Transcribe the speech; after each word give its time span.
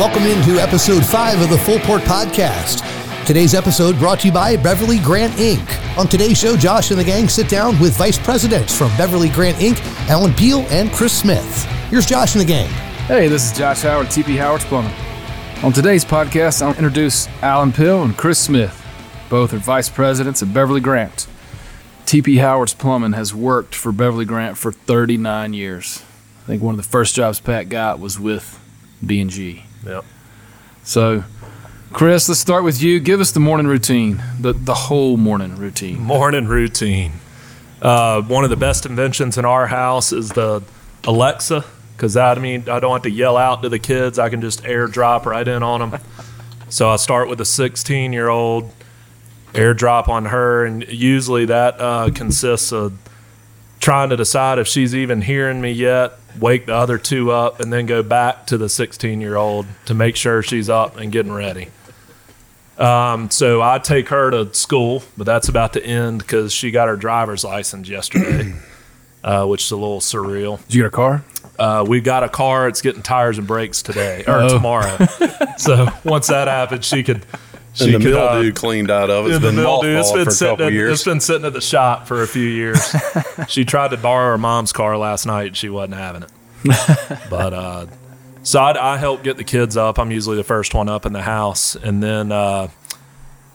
Welcome 0.00 0.22
into 0.22 0.58
episode 0.58 1.04
five 1.04 1.42
of 1.42 1.50
the 1.50 1.58
Full 1.58 1.78
Port 1.80 2.00
Podcast. 2.00 2.80
Today's 3.26 3.52
episode 3.52 3.98
brought 3.98 4.20
to 4.20 4.28
you 4.28 4.32
by 4.32 4.56
Beverly 4.56 4.98
Grant 4.98 5.34
Inc. 5.34 5.98
On 5.98 6.08
today's 6.08 6.38
show, 6.38 6.56
Josh 6.56 6.90
and 6.90 6.98
the 6.98 7.04
gang 7.04 7.28
sit 7.28 7.50
down 7.50 7.78
with 7.78 7.98
vice 7.98 8.16
presidents 8.16 8.74
from 8.74 8.88
Beverly 8.96 9.28
Grant 9.28 9.58
Inc., 9.58 9.78
Alan 10.08 10.32
Peele 10.32 10.60
and 10.70 10.90
Chris 10.90 11.12
Smith. 11.12 11.64
Here's 11.90 12.06
Josh 12.06 12.34
and 12.34 12.40
the 12.40 12.46
gang. 12.46 12.70
Hey, 13.08 13.28
this 13.28 13.52
is 13.52 13.58
Josh 13.58 13.82
Howard, 13.82 14.06
TP 14.06 14.38
Howard's 14.38 14.64
Plumbing. 14.64 14.94
On 15.62 15.70
today's 15.70 16.06
podcast, 16.06 16.62
I'll 16.62 16.70
introduce 16.70 17.28
Alan 17.42 17.70
Peele 17.70 18.02
and 18.02 18.16
Chris 18.16 18.38
Smith. 18.38 18.82
Both 19.28 19.52
are 19.52 19.58
vice 19.58 19.90
presidents 19.90 20.42
at 20.42 20.54
Beverly 20.54 20.80
Grant. 20.80 21.26
TP 22.06 22.40
Howard's 22.40 22.72
Plumbing 22.72 23.12
has 23.12 23.34
worked 23.34 23.74
for 23.74 23.92
Beverly 23.92 24.24
Grant 24.24 24.56
for 24.56 24.72
39 24.72 25.52
years. 25.52 26.02
I 26.44 26.46
think 26.46 26.62
one 26.62 26.72
of 26.72 26.82
the 26.82 26.88
first 26.88 27.14
jobs 27.14 27.38
Pat 27.38 27.68
got 27.68 28.00
was 28.00 28.18
with 28.18 28.58
B&G. 29.04 29.64
Yep. 29.86 30.04
So, 30.82 31.24
Chris, 31.92 32.28
let's 32.28 32.40
start 32.40 32.64
with 32.64 32.82
you. 32.82 33.00
Give 33.00 33.20
us 33.20 33.32
the 33.32 33.40
morning 33.40 33.66
routine, 33.66 34.22
the, 34.38 34.52
the 34.52 34.74
whole 34.74 35.16
morning 35.16 35.56
routine. 35.56 35.98
Morning 36.00 36.46
routine. 36.46 37.12
Uh, 37.82 38.22
one 38.22 38.44
of 38.44 38.50
the 38.50 38.56
best 38.56 38.86
inventions 38.86 39.38
in 39.38 39.44
our 39.44 39.66
house 39.66 40.12
is 40.12 40.30
the 40.30 40.62
Alexa, 41.04 41.64
because 41.96 42.16
I 42.16 42.34
mean 42.36 42.68
I 42.68 42.78
don't 42.78 42.92
have 42.92 43.02
to 43.02 43.10
yell 43.10 43.36
out 43.36 43.62
to 43.62 43.68
the 43.68 43.78
kids. 43.78 44.18
I 44.18 44.28
can 44.28 44.40
just 44.40 44.62
airdrop 44.64 45.24
right 45.24 45.46
in 45.46 45.62
on 45.62 45.90
them. 45.90 46.00
so 46.68 46.90
I 46.90 46.96
start 46.96 47.28
with 47.28 47.40
a 47.40 47.44
16 47.44 48.12
year 48.12 48.28
old, 48.28 48.70
airdrop 49.52 50.08
on 50.08 50.26
her, 50.26 50.66
and 50.66 50.86
usually 50.88 51.46
that 51.46 51.80
uh, 51.80 52.10
consists 52.14 52.72
of 52.72 52.92
trying 53.80 54.10
to 54.10 54.16
decide 54.16 54.58
if 54.58 54.68
she's 54.68 54.94
even 54.94 55.22
hearing 55.22 55.60
me 55.60 55.72
yet, 55.72 56.19
wake 56.38 56.66
the 56.66 56.74
other 56.74 56.98
two 56.98 57.30
up, 57.30 57.60
and 57.60 57.72
then 57.72 57.86
go 57.86 58.02
back 58.02 58.46
to 58.46 58.58
the 58.58 58.68
16 58.68 59.20
year 59.20 59.36
old 59.36 59.66
to 59.86 59.94
make 59.94 60.16
sure 60.16 60.42
she's 60.42 60.68
up 60.68 60.96
and 60.96 61.10
getting 61.10 61.32
ready. 61.32 61.68
Um, 62.78 63.30
so 63.30 63.60
I 63.60 63.78
take 63.78 64.08
her 64.08 64.30
to 64.30 64.54
school, 64.54 65.02
but 65.16 65.24
that's 65.24 65.48
about 65.48 65.74
to 65.74 65.84
end 65.84 66.20
because 66.20 66.52
she 66.52 66.70
got 66.70 66.88
her 66.88 66.96
driver's 66.96 67.44
license 67.44 67.88
yesterday, 67.88 68.54
uh, 69.24 69.44
which 69.46 69.64
is 69.64 69.70
a 69.70 69.76
little 69.76 70.00
surreal. 70.00 70.64
Did 70.66 70.74
you 70.74 70.82
get 70.82 70.86
a 70.88 70.90
car? 70.90 71.24
Uh, 71.58 71.84
we 71.86 72.00
got 72.00 72.22
a 72.22 72.28
car. 72.30 72.68
It's 72.68 72.80
getting 72.80 73.02
tires 73.02 73.36
and 73.36 73.46
brakes 73.46 73.82
today 73.82 74.24
or 74.26 74.40
Oh. 74.40 74.48
tomorrow. 74.48 74.96
so 75.58 75.88
once 76.04 76.28
that 76.28 76.48
happens, 76.48 76.86
she 76.86 77.02
could. 77.02 77.26
She 77.72 77.94
and 77.94 78.02
the 78.02 78.10
could, 78.10 78.16
uh, 78.16 78.52
cleaned 78.52 78.90
out 78.90 79.10
of 79.10 79.26
it. 79.26 79.30
It's 79.30 79.44
been 79.44 79.56
mildew, 79.56 79.98
it's 79.98 80.12
been 80.12 80.30
sitting 80.30 80.66
at, 80.66 80.72
years. 80.72 80.94
It's 80.94 81.04
been 81.04 81.20
sitting 81.20 81.44
at 81.44 81.52
the 81.52 81.60
shop 81.60 82.06
for 82.06 82.22
a 82.22 82.26
few 82.26 82.46
years. 82.46 82.94
she 83.48 83.64
tried 83.64 83.92
to 83.92 83.96
borrow 83.96 84.32
her 84.32 84.38
mom's 84.38 84.72
car 84.72 84.96
last 84.98 85.24
night. 85.24 85.48
and 85.48 85.56
She 85.56 85.68
wasn't 85.68 85.94
having 85.94 86.24
it. 86.24 86.30
but 87.30 87.54
uh, 87.54 87.86
so 88.42 88.60
I, 88.60 88.94
I 88.94 88.96
help 88.96 89.22
get 89.22 89.36
the 89.36 89.44
kids 89.44 89.76
up. 89.76 89.98
I'm 89.98 90.10
usually 90.10 90.36
the 90.36 90.44
first 90.44 90.74
one 90.74 90.88
up 90.88 91.06
in 91.06 91.12
the 91.12 91.22
house, 91.22 91.76
and 91.76 92.02
then 92.02 92.32
uh, 92.32 92.68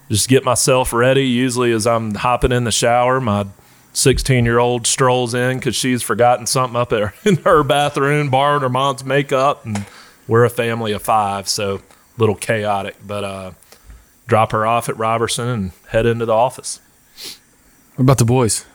just 0.10 0.30
get 0.30 0.44
myself 0.44 0.94
ready. 0.94 1.28
Usually, 1.28 1.72
as 1.72 1.86
I'm 1.86 2.16
hopping 2.16 2.52
in 2.52 2.64
the 2.64 2.72
shower, 2.72 3.20
my 3.20 3.48
16 3.94 4.46
year 4.46 4.60
old 4.60 4.86
strolls 4.88 5.34
in 5.34 5.58
because 5.58 5.76
she's 5.76 6.04
forgotten 6.04 6.46
something 6.46 6.76
up 6.76 6.90
there 6.90 7.14
in 7.24 7.38
her 7.38 7.64
bathroom, 7.64 8.30
borrowed 8.30 8.62
her 8.62 8.70
mom's 8.70 9.04
makeup, 9.04 9.66
and 9.66 9.86
we're 10.28 10.46
a 10.46 10.50
family 10.50 10.92
of 10.92 11.02
five, 11.02 11.48
so 11.48 11.76
a 11.76 11.82
little 12.18 12.36
chaotic. 12.36 12.96
But 13.06 13.24
uh, 13.24 13.52
drop 14.28 14.52
her 14.52 14.66
off 14.66 14.90
at 14.90 14.98
Robertson 14.98 15.48
and 15.48 15.72
head 15.90 16.06
into 16.06 16.26
the 16.26 16.34
office. 16.34 16.80
What 17.96 18.04
about 18.04 18.18
the 18.18 18.26
boys? 18.26 18.66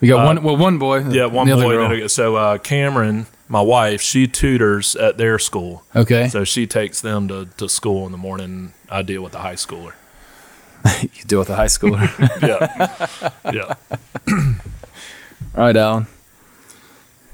We 0.00 0.08
got 0.08 0.20
Uh, 0.22 0.26
one. 0.26 0.42
Well, 0.42 0.56
one 0.56 0.78
boy. 0.78 1.08
Yeah, 1.08 1.26
one 1.26 1.46
the 1.46 1.52
other 1.52 1.62
boy. 1.64 1.98
girl. 1.98 2.08
So 2.08 2.36
uh, 2.36 2.58
Cameron, 2.58 3.26
my 3.48 3.60
wife, 3.60 4.00
she 4.00 4.26
tutors 4.26 4.96
at 4.96 5.16
their 5.18 5.38
school. 5.38 5.84
Okay. 5.94 6.28
So 6.28 6.44
she 6.44 6.66
takes 6.66 7.00
them 7.00 7.28
to, 7.28 7.46
to 7.58 7.68
school 7.68 8.06
in 8.06 8.12
the 8.12 8.18
morning. 8.18 8.72
I 8.90 9.02
deal 9.02 9.22
with 9.22 9.32
the 9.32 9.38
high 9.40 9.54
schooler. 9.54 9.92
you 11.02 11.24
deal 11.26 11.38
with 11.38 11.48
the 11.48 11.56
high 11.56 11.66
schooler. 11.66 12.08
Yeah. 13.52 13.52
yeah. 13.52 14.54
All 15.54 15.64
right, 15.64 15.76
Alan. 15.76 16.06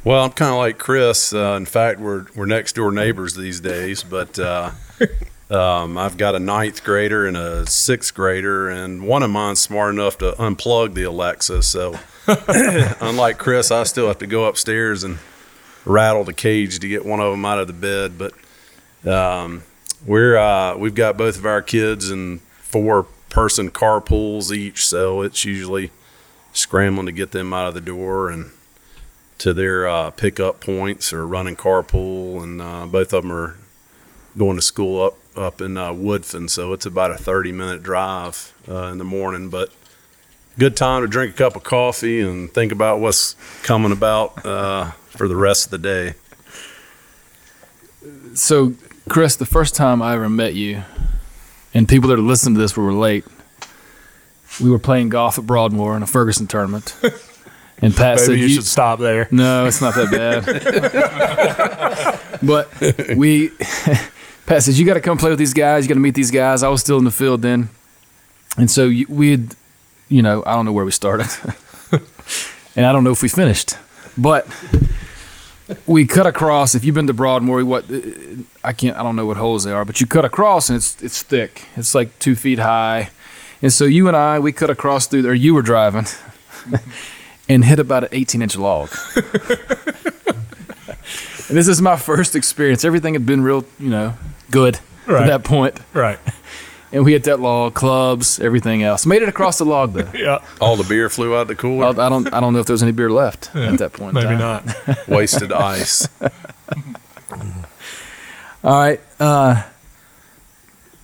well, 0.04 0.24
I'm 0.24 0.32
kind 0.32 0.50
of 0.50 0.58
like 0.58 0.76
Chris. 0.78 1.32
Uh, 1.32 1.54
in 1.56 1.64
fact, 1.66 2.00
we're 2.00 2.26
we're 2.34 2.46
next 2.46 2.74
door 2.74 2.90
neighbors 2.92 3.34
these 3.36 3.60
days. 3.60 4.02
But 4.02 4.38
uh, 4.38 4.72
um, 5.50 5.96
I've 5.96 6.16
got 6.16 6.34
a 6.34 6.38
ninth 6.38 6.84
grader 6.84 7.26
and 7.26 7.36
a 7.36 7.66
sixth 7.66 8.14
grader, 8.14 8.68
and 8.68 9.06
one 9.06 9.22
of 9.22 9.30
mine's 9.30 9.60
smart 9.60 9.94
enough 9.94 10.18
to 10.18 10.32
unplug 10.32 10.94
the 10.94 11.04
Alexa. 11.04 11.62
So, 11.62 11.98
unlike 13.00 13.38
Chris, 13.38 13.70
I 13.70 13.84
still 13.84 14.08
have 14.08 14.18
to 14.18 14.26
go 14.26 14.44
upstairs 14.44 15.04
and 15.04 15.18
rattle 15.84 16.24
the 16.24 16.34
cage 16.34 16.78
to 16.80 16.88
get 16.88 17.06
one 17.06 17.20
of 17.20 17.30
them 17.30 17.44
out 17.44 17.58
of 17.58 17.66
the 17.66 17.72
bed. 17.72 18.18
But 18.18 19.10
um, 19.10 19.62
we're 20.06 20.36
uh, 20.36 20.76
we've 20.76 20.94
got 20.94 21.16
both 21.16 21.38
of 21.38 21.46
our 21.46 21.62
kids 21.62 22.10
in 22.10 22.40
four 22.58 23.06
person 23.30 23.70
carpools 23.70 24.54
each, 24.54 24.86
so 24.86 25.22
it's 25.22 25.46
usually 25.46 25.90
scrambling 26.52 27.06
to 27.06 27.12
get 27.12 27.30
them 27.30 27.54
out 27.54 27.68
of 27.68 27.74
the 27.74 27.80
door 27.80 28.30
and 28.30 28.50
to 29.38 29.54
their 29.54 29.86
uh, 29.88 30.10
pickup 30.10 30.60
points 30.60 31.12
or 31.12 31.26
running 31.26 31.56
carpool, 31.56 32.42
and 32.42 32.60
uh, 32.60 32.86
both 32.86 33.12
of 33.14 33.22
them 33.22 33.32
are 33.32 33.56
going 34.36 34.56
to 34.56 34.62
school 34.62 35.02
up 35.02 35.16
up 35.38 35.60
in 35.60 35.76
uh, 35.76 35.92
Woodfin, 35.92 36.50
so 36.50 36.72
it's 36.72 36.86
about 36.86 37.10
a 37.10 37.16
thirty 37.16 37.52
minute 37.52 37.82
drive 37.82 38.52
uh, 38.68 38.86
in 38.86 38.98
the 38.98 39.04
morning, 39.04 39.48
but. 39.48 39.72
Good 40.58 40.76
time 40.76 41.02
to 41.02 41.06
drink 41.06 41.34
a 41.34 41.38
cup 41.38 41.54
of 41.54 41.62
coffee 41.62 42.20
and 42.20 42.52
think 42.52 42.72
about 42.72 42.98
what's 42.98 43.36
coming 43.62 43.92
about 43.92 44.44
uh, 44.44 44.90
for 45.10 45.28
the 45.28 45.36
rest 45.36 45.66
of 45.66 45.70
the 45.70 45.78
day. 45.78 46.14
So, 48.34 48.74
Chris, 49.08 49.36
the 49.36 49.46
first 49.46 49.76
time 49.76 50.02
I 50.02 50.14
ever 50.14 50.28
met 50.28 50.54
you, 50.54 50.82
and 51.74 51.88
people 51.88 52.08
that 52.08 52.18
are 52.18 52.22
listening 52.22 52.56
to 52.56 52.60
this 52.60 52.76
will 52.76 52.86
relate, 52.86 53.24
we 54.60 54.68
were 54.68 54.80
playing 54.80 55.10
golf 55.10 55.38
at 55.38 55.46
Broadmoor 55.46 55.96
in 55.96 56.02
a 56.02 56.08
Ferguson 56.08 56.48
tournament. 56.48 56.96
And 57.80 57.94
Pat 57.94 58.18
said, 58.18 58.30
Maybe 58.30 58.40
you, 58.42 58.48
should 58.48 58.64
stop 58.64 58.98
there. 58.98 59.28
No, 59.30 59.66
it's 59.66 59.80
not 59.80 59.94
that 59.94 60.10
bad. 60.10 60.44
but 62.42 62.68
we, 63.16 63.52
Pat 64.48 64.62
says, 64.62 64.80
you 64.80 64.86
got 64.86 64.94
to 64.94 65.02
come 65.02 65.18
play 65.18 65.28
with 65.28 65.38
these 65.38 65.52
guys. 65.52 65.84
You 65.84 65.88
got 65.90 65.96
to 65.96 66.00
meet 66.00 66.14
these 66.14 66.30
guys. 66.30 66.62
I 66.62 66.68
was 66.68 66.80
still 66.80 66.96
in 66.96 67.04
the 67.04 67.10
field 67.10 67.42
then. 67.42 67.68
And 68.56 68.70
so 68.70 68.90
we 69.06 69.32
had, 69.32 69.54
you 70.08 70.22
know, 70.22 70.42
I 70.46 70.54
don't 70.54 70.64
know 70.64 70.72
where 70.72 70.86
we 70.86 70.90
started. 70.90 71.26
and 72.74 72.86
I 72.86 72.90
don't 72.90 73.04
know 73.04 73.10
if 73.10 73.22
we 73.22 73.28
finished. 73.28 73.76
But 74.16 74.46
we 75.86 76.06
cut 76.06 76.26
across. 76.26 76.74
If 76.74 76.82
you've 76.82 76.94
been 76.94 77.06
to 77.08 77.12
Broadmoor, 77.12 77.62
what 77.66 77.90
uh, 77.90 78.00
I 78.64 78.72
can't, 78.72 78.96
I 78.96 79.02
don't 79.02 79.16
know 79.16 79.26
what 79.26 79.36
holes 79.36 79.64
they 79.64 79.72
are, 79.72 79.84
but 79.84 80.00
you 80.00 80.06
cut 80.06 80.24
across 80.24 80.70
and 80.70 80.76
it's 80.78 81.00
it's 81.02 81.22
thick. 81.22 81.66
It's 81.76 81.94
like 81.94 82.18
two 82.18 82.34
feet 82.34 82.58
high, 82.58 83.10
and 83.60 83.70
so 83.70 83.84
you 83.84 84.08
and 84.08 84.16
I 84.16 84.38
we 84.38 84.52
cut 84.52 84.70
across 84.70 85.06
through 85.06 85.22
there. 85.22 85.34
You 85.34 85.54
were 85.54 85.62
driving 85.62 86.06
and 87.50 87.66
hit 87.66 87.78
about 87.78 88.04
an 88.04 88.10
18 88.12 88.40
inch 88.40 88.56
log. 88.56 88.88
and 91.48 91.56
this 91.56 91.68
is 91.68 91.80
my 91.82 91.96
first 91.96 92.36
experience. 92.36 92.84
Everything 92.84 93.14
had 93.14 93.26
been 93.26 93.42
real, 93.42 93.64
you 93.78 93.90
know, 93.90 94.14
good 94.50 94.78
Right. 95.06 95.22
at 95.22 95.26
that 95.26 95.44
point. 95.44 95.78
Right. 95.92 96.18
And 96.90 97.04
we 97.04 97.12
hit 97.12 97.24
that 97.24 97.38
log, 97.38 97.74
clubs, 97.74 98.40
everything 98.40 98.82
else. 98.82 99.04
Made 99.04 99.20
it 99.20 99.28
across 99.28 99.58
the 99.58 99.66
log 99.66 99.92
though. 99.92 100.08
Yeah. 100.18 100.38
All 100.58 100.74
the 100.74 100.84
beer 100.88 101.10
flew 101.10 101.36
out 101.36 101.46
the 101.46 101.54
cooler, 101.54 101.84
I 101.88 102.08
don't, 102.08 102.32
I 102.32 102.40
don't 102.40 102.54
know 102.54 102.60
if 102.60 102.66
there 102.66 102.72
was 102.72 102.82
any 102.82 102.92
beer 102.92 103.10
left 103.10 103.54
at 103.54 103.76
that 103.78 103.92
point. 103.92 104.14
Maybe 104.14 104.28
time. 104.38 104.38
not. 104.86 104.98
wasted 105.08 105.52
ice. 105.52 106.08
All 108.64 108.72
right. 108.80 109.00
Uh, 109.20 109.62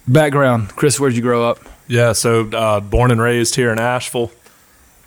background, 0.09 0.71
Chris. 0.71 0.99
Where'd 0.99 1.15
you 1.15 1.23
grow 1.23 1.49
up? 1.49 1.59
Yeah, 1.87 2.13
so 2.13 2.49
uh, 2.49 2.81
born 2.81 3.11
and 3.11 3.21
raised 3.21 3.55
here 3.55 3.71
in 3.71 3.79
Asheville. 3.79 4.31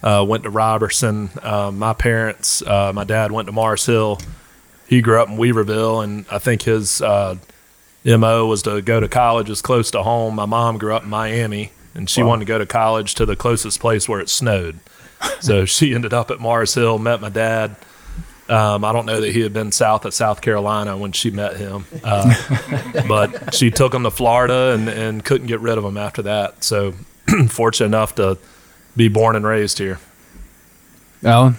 Uh, 0.03 0.23
went 0.27 0.43
to 0.43 0.49
Robertson. 0.51 1.29
Uh, 1.41 1.71
my 1.73 1.93
parents, 1.93 2.61
uh, 2.61 2.91
my 2.93 3.03
dad 3.03 3.31
went 3.31 3.47
to 3.47 3.51
Mars 3.51 3.83
Hill. 3.85 4.19
He 4.87 5.01
grew 5.01 5.21
up 5.21 5.29
in 5.29 5.37
Weaverville, 5.37 6.03
and 6.03 6.25
I 6.31 6.39
think 6.39 6.63
his 6.63 7.01
uh, 7.01 7.35
mo 8.05 8.45
was 8.45 8.63
to 8.63 8.81
go 8.81 8.99
to 8.99 9.07
college 9.07 9.49
as 9.49 9.61
close 9.61 9.91
to 9.91 10.03
home. 10.03 10.35
My 10.35 10.45
mom 10.45 10.77
grew 10.77 10.95
up 10.95 11.03
in 11.03 11.09
Miami, 11.09 11.71
and 11.93 12.09
she 12.09 12.23
wanted 12.23 12.45
to 12.45 12.47
go 12.47 12.57
to 12.57 12.65
college 12.65 13.15
to 13.15 13.25
the 13.25 13.35
closest 13.35 13.79
place 13.79 14.07
where 14.07 14.19
it 14.19 14.29
snowed. 14.29 14.79
so 15.41 15.65
she 15.65 15.93
ended 15.93 16.13
up 16.13 16.31
at 16.31 16.39
Mars 16.39 16.73
Hill. 16.73 16.97
Met 16.99 17.21
my 17.21 17.29
dad. 17.29 17.75
Um, 18.49 18.85
I 18.85 18.93
don't 18.93 19.05
know 19.05 19.19
that 19.19 19.33
he 19.33 19.41
had 19.41 19.51
been 19.51 19.73
south 19.73 20.05
of 20.05 20.13
South 20.13 20.39
Carolina 20.41 20.95
when 20.95 21.11
she 21.11 21.31
met 21.31 21.57
him, 21.57 21.85
uh, 22.01 22.33
but 23.07 23.53
she 23.53 23.69
took 23.69 23.93
him 23.93 24.03
to 24.03 24.11
Florida 24.11 24.71
and, 24.73 24.87
and 24.87 25.25
couldn't 25.25 25.47
get 25.47 25.59
rid 25.59 25.77
of 25.77 25.83
him 25.83 25.97
after 25.97 26.21
that. 26.21 26.63
So 26.63 26.93
fortunate 27.49 27.87
enough 27.87 28.15
to 28.15 28.37
be 28.95 29.09
born 29.09 29.35
and 29.35 29.45
raised 29.45 29.79
here. 29.79 29.99
Alan. 31.25 31.57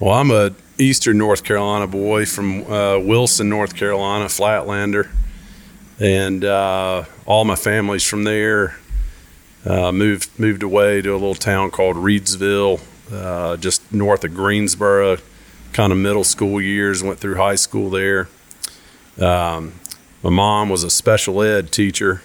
Well, 0.00 0.14
I'm 0.14 0.32
a 0.32 0.50
Eastern 0.78 1.18
North 1.18 1.44
Carolina 1.44 1.86
boy 1.86 2.26
from 2.26 2.70
uh, 2.70 2.98
Wilson, 2.98 3.48
North 3.48 3.76
Carolina, 3.76 4.26
Flatlander, 4.26 5.08
and 6.00 6.44
uh, 6.44 7.04
all 7.26 7.44
my 7.44 7.54
family's 7.54 8.04
from 8.04 8.24
there. 8.24 8.76
Uh, 9.64 9.92
moved 9.92 10.28
moved 10.38 10.62
away 10.62 11.00
to 11.00 11.10
a 11.10 11.14
little 11.14 11.34
town 11.34 11.70
called 11.70 11.96
Reidsville, 11.96 12.80
uh, 13.12 13.56
just 13.56 13.92
north 13.92 14.24
of 14.24 14.34
Greensboro. 14.34 15.18
Kind 15.72 15.92
of 15.92 15.98
middle 15.98 16.24
school 16.24 16.60
years. 16.60 17.02
Went 17.02 17.18
through 17.18 17.36
high 17.36 17.54
school 17.54 17.90
there. 17.90 18.28
Um, 19.20 19.74
my 20.22 20.30
mom 20.30 20.68
was 20.68 20.84
a 20.84 20.90
special 20.90 21.42
ed 21.42 21.72
teacher 21.72 22.22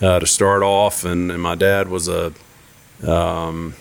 uh, 0.00 0.18
to 0.18 0.26
start 0.26 0.62
off, 0.62 1.04
and, 1.04 1.30
and 1.30 1.42
my 1.42 1.54
dad 1.54 1.88
was 1.88 2.08
a, 2.08 2.32
um, 3.06 3.74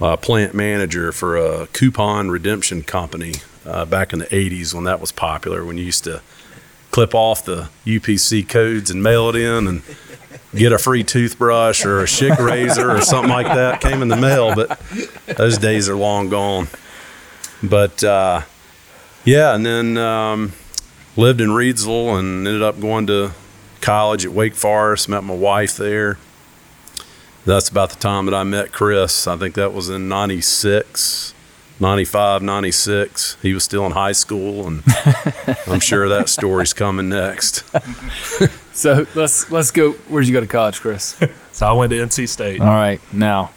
a 0.00 0.16
plant 0.16 0.54
manager 0.54 1.12
for 1.12 1.36
a 1.36 1.66
coupon 1.68 2.30
redemption 2.30 2.82
company 2.82 3.34
uh, 3.66 3.84
back 3.84 4.12
in 4.12 4.18
the 4.18 4.26
80s 4.26 4.74
when 4.74 4.84
that 4.84 5.00
was 5.00 5.12
popular, 5.12 5.64
when 5.64 5.76
you 5.76 5.84
used 5.84 6.04
to 6.04 6.22
clip 6.90 7.14
off 7.14 7.44
the 7.44 7.68
UPC 7.84 8.48
codes 8.48 8.90
and 8.90 9.02
mail 9.02 9.28
it 9.28 9.36
in 9.36 9.66
and 9.66 9.82
get 10.54 10.72
a 10.72 10.78
free 10.78 11.04
toothbrush 11.04 11.84
or 11.84 12.00
a 12.00 12.04
Schick 12.04 12.38
razor 12.38 12.90
or 12.90 13.00
something 13.00 13.30
like 13.30 13.46
that 13.46 13.80
came 13.80 14.02
in 14.02 14.08
the 14.08 14.16
mail, 14.16 14.54
but 14.54 14.80
those 15.36 15.58
days 15.58 15.88
are 15.88 15.96
long 15.96 16.28
gone. 16.28 16.68
But 17.62 18.02
uh, 18.02 18.42
yeah, 19.24 19.54
and 19.54 19.66
then 19.66 19.98
um, 19.98 20.52
lived 21.16 21.40
in 21.40 21.50
Reidsville 21.50 22.18
and 22.18 22.46
ended 22.46 22.62
up 22.62 22.80
going 22.80 23.06
to 23.08 23.32
college 23.80 24.24
at 24.24 24.32
Wake 24.32 24.54
Forest. 24.54 25.08
Met 25.08 25.24
my 25.24 25.34
wife 25.34 25.76
there. 25.76 26.18
That's 27.48 27.70
about 27.70 27.88
the 27.88 27.96
time 27.96 28.26
that 28.26 28.34
I 28.34 28.44
met 28.44 28.72
Chris. 28.72 29.26
I 29.26 29.36
think 29.38 29.54
that 29.54 29.72
was 29.72 29.88
in 29.88 30.06
96, 30.06 31.32
95, 31.80 32.42
96. 32.42 33.38
He 33.40 33.54
was 33.54 33.64
still 33.64 33.86
in 33.86 33.92
high 33.92 34.12
school, 34.12 34.66
and 34.66 34.82
I'm 35.66 35.80
sure 35.80 36.10
that 36.10 36.28
story's 36.28 36.72
coming 36.74 37.08
next. 37.08 37.64
So 38.78 39.06
let's 39.16 39.50
let's 39.50 39.72
go. 39.72 39.90
Where'd 40.08 40.28
you 40.28 40.32
go 40.32 40.38
to 40.38 40.46
college, 40.46 40.80
Chris? 40.80 41.18
So 41.50 41.66
I 41.66 41.72
went 41.72 41.90
to 41.90 41.96
NC 41.96 42.28
State. 42.28 42.60
All 42.60 42.68
right, 42.68 43.00
now 43.12 43.50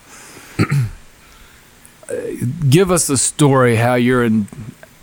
give 2.69 2.89
us 2.89 3.05
the 3.05 3.17
story 3.17 3.75
how 3.75 3.93
you're 3.93 4.23
in 4.23 4.47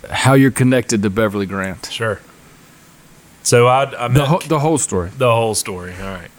how 0.09 0.33
you're 0.33 0.51
connected 0.51 1.03
to 1.03 1.09
Beverly 1.09 1.45
Grant. 1.45 1.85
Sure. 1.89 2.19
So 3.43 3.67
I, 3.67 3.83
I 3.97 4.07
met 4.09 4.17
The 4.17 4.25
whole, 4.25 4.39
the 4.39 4.59
whole 4.59 4.77
story. 4.77 5.09
the 5.17 5.33
whole 5.33 5.55
story. 5.55 5.93
All 5.93 6.13
right. 6.15 6.31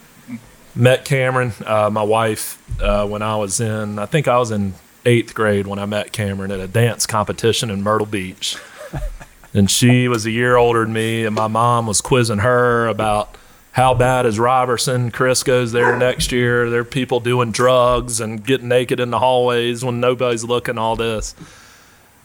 Met 0.74 1.04
Cameron, 1.04 1.52
uh, 1.66 1.90
my 1.90 2.02
wife, 2.02 2.62
uh, 2.80 3.06
when 3.06 3.22
I 3.22 3.36
was 3.36 3.60
in, 3.60 3.98
I 3.98 4.06
think 4.06 4.28
I 4.28 4.38
was 4.38 4.50
in 4.50 4.74
eighth 5.04 5.34
grade 5.34 5.66
when 5.66 5.78
I 5.78 5.86
met 5.86 6.12
Cameron 6.12 6.50
at 6.50 6.60
a 6.60 6.68
dance 6.68 7.06
competition 7.06 7.70
in 7.70 7.82
Myrtle 7.82 8.06
Beach. 8.06 8.56
and 9.54 9.70
she 9.70 10.08
was 10.08 10.26
a 10.26 10.30
year 10.30 10.56
older 10.56 10.84
than 10.84 10.92
me, 10.92 11.24
and 11.24 11.34
my 11.34 11.48
mom 11.48 11.86
was 11.86 12.00
quizzing 12.00 12.38
her 12.38 12.86
about 12.86 13.36
how 13.72 13.94
bad 13.94 14.26
is 14.26 14.38
Robertson. 14.38 15.10
Chris 15.10 15.42
goes 15.42 15.72
there 15.72 15.96
next 15.96 16.32
year. 16.32 16.70
There 16.70 16.80
are 16.80 16.84
people 16.84 17.20
doing 17.20 17.52
drugs 17.52 18.20
and 18.20 18.44
getting 18.44 18.68
naked 18.68 19.00
in 19.00 19.10
the 19.10 19.18
hallways 19.18 19.84
when 19.84 20.00
nobody's 20.00 20.44
looking. 20.44 20.78
All 20.78 20.96
this, 20.96 21.34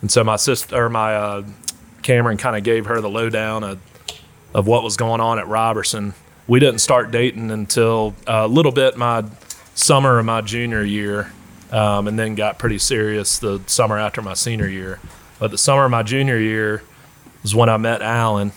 and 0.02 0.12
so 0.12 0.24
my 0.24 0.36
sister 0.36 0.76
or 0.76 0.90
my 0.90 1.16
uh, 1.16 1.44
Cameron 2.02 2.38
kind 2.38 2.56
of 2.56 2.64
gave 2.64 2.86
her 2.88 3.00
the 3.02 3.10
lowdown 3.10 3.64
of 3.64 3.80
of 4.54 4.68
what 4.68 4.84
was 4.84 4.98
going 4.98 5.22
on 5.22 5.38
at 5.38 5.48
Robertson. 5.48 6.14
We 6.48 6.60
didn't 6.60 6.80
start 6.80 7.10
dating 7.10 7.50
until 7.50 8.14
a 8.28 8.48
little 8.48 8.72
bit 8.72 8.98
my 8.98 9.26
summer 9.74 10.20
of 10.20 10.26
my 10.26 10.42
junior 10.42 10.84
year, 10.84 11.32
um, 11.72 12.08
and 12.08 12.20
then 12.20 12.36
got 12.36 12.60
pretty 12.60 12.78
serious 12.78 13.40
the 13.40 13.62
summer 13.66 13.98
after 13.98 14.22
my 14.22 14.36
senior 14.36 14.68
year. 14.68 15.00
But 15.40 15.52
the 15.52 15.58
summer 15.58 15.86
of 15.86 15.92
my 15.92 16.04
junior 16.04 16.38
year 16.38 16.84
was 17.42 17.56
when 17.56 17.70
I 17.70 17.78
met 17.78 18.02
Alan. 18.02 18.52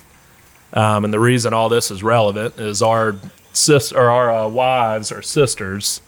Um, 0.72 1.04
and 1.04 1.14
the 1.14 1.18
reason 1.18 1.54
all 1.54 1.70
this 1.70 1.90
is 1.90 2.02
relevant 2.02 2.58
is 2.58 2.82
our 2.82 3.16
sis 3.54 3.90
or 3.90 4.10
our 4.10 4.30
uh, 4.30 4.48
wives 4.48 5.10
are 5.10 5.22
sisters, 5.22 6.02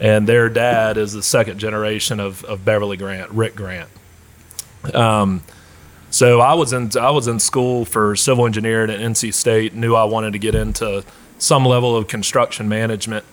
and 0.00 0.26
their 0.26 0.48
dad 0.48 0.96
is 0.96 1.12
the 1.12 1.22
second 1.22 1.58
generation 1.58 2.18
of, 2.18 2.42
of 2.44 2.64
Beverly 2.64 2.96
Grant, 2.96 3.30
Rick 3.30 3.56
Grant. 3.56 3.90
Um, 4.94 5.42
so 6.10 6.40
I 6.40 6.54
was 6.54 6.72
in 6.72 6.90
I 6.98 7.10
was 7.10 7.28
in 7.28 7.38
school 7.38 7.84
for 7.84 8.16
civil 8.16 8.44
engineering 8.44 8.90
at 8.90 8.98
NC 8.98 9.32
State. 9.32 9.74
Knew 9.74 9.94
I 9.94 10.04
wanted 10.04 10.32
to 10.32 10.38
get 10.38 10.54
into 10.54 11.04
some 11.38 11.64
level 11.64 11.96
of 11.96 12.08
construction 12.08 12.68
management. 12.68 13.24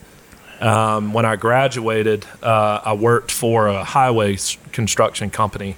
Um, 0.60 1.12
when 1.12 1.24
I 1.24 1.36
graduated, 1.36 2.24
uh, 2.42 2.80
I 2.84 2.94
worked 2.94 3.30
for 3.30 3.68
a 3.68 3.84
highway 3.84 4.36
construction 4.72 5.30
company 5.30 5.76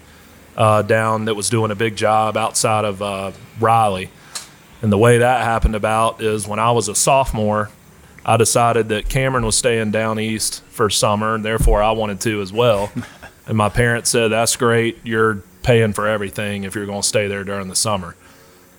uh, 0.57 0.83
down 0.83 1.27
that 1.27 1.35
was 1.35 1.51
doing 1.51 1.71
a 1.71 1.75
big 1.75 1.97
job 1.97 2.37
outside 2.37 2.85
of 2.85 3.03
uh, 3.03 3.33
Raleigh. 3.59 4.11
And 4.83 4.91
the 4.91 4.99
way 4.99 5.19
that 5.19 5.43
happened 5.43 5.75
about 5.75 6.23
is 6.23 6.49
when 6.49 6.59
I 6.59 6.71
was 6.71 6.89
a 6.89 6.95
sophomore, 6.95 7.71
I 8.25 8.37
decided 8.37 8.89
that 8.91 9.09
Cameron 9.09 9.45
was 9.45 9.57
staying 9.57 9.91
down 9.91 10.19
east 10.19 10.63
for 10.69 10.89
summer, 10.91 11.35
and 11.35 11.45
therefore 11.45 11.83
I 11.83 11.93
wanted 11.93 12.21
to 12.23 12.41
as 12.41 12.53
well. 12.53 12.93
and 13.47 13.57
my 13.57 13.69
parents 13.69 14.11
said, 14.11 14.29
"That's 14.29 14.57
great. 14.57 14.99
You're 15.03 15.43
paying 15.63 15.93
for 15.93 16.07
everything 16.07 16.65
if 16.65 16.75
you're 16.75 16.87
going 16.87 17.03
to 17.03 17.09
stay 17.09 17.29
there 17.29 17.45
during 17.45 17.69
the 17.69 17.77
summer." 17.77 18.17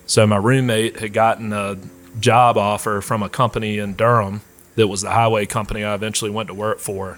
So 0.05 0.27
my 0.27 0.37
roommate 0.37 0.99
had 0.99 1.13
gotten 1.13 1.53
a 1.53 1.77
job 2.19 2.57
offer 2.57 3.01
from 3.01 3.23
a 3.23 3.29
company 3.29 3.77
in 3.77 3.93
Durham 3.93 4.41
that 4.75 4.87
was 4.87 5.01
the 5.01 5.11
highway 5.11 5.45
company 5.45 5.83
I 5.83 5.93
eventually 5.93 6.31
went 6.31 6.47
to 6.47 6.53
work 6.53 6.79
for. 6.79 7.17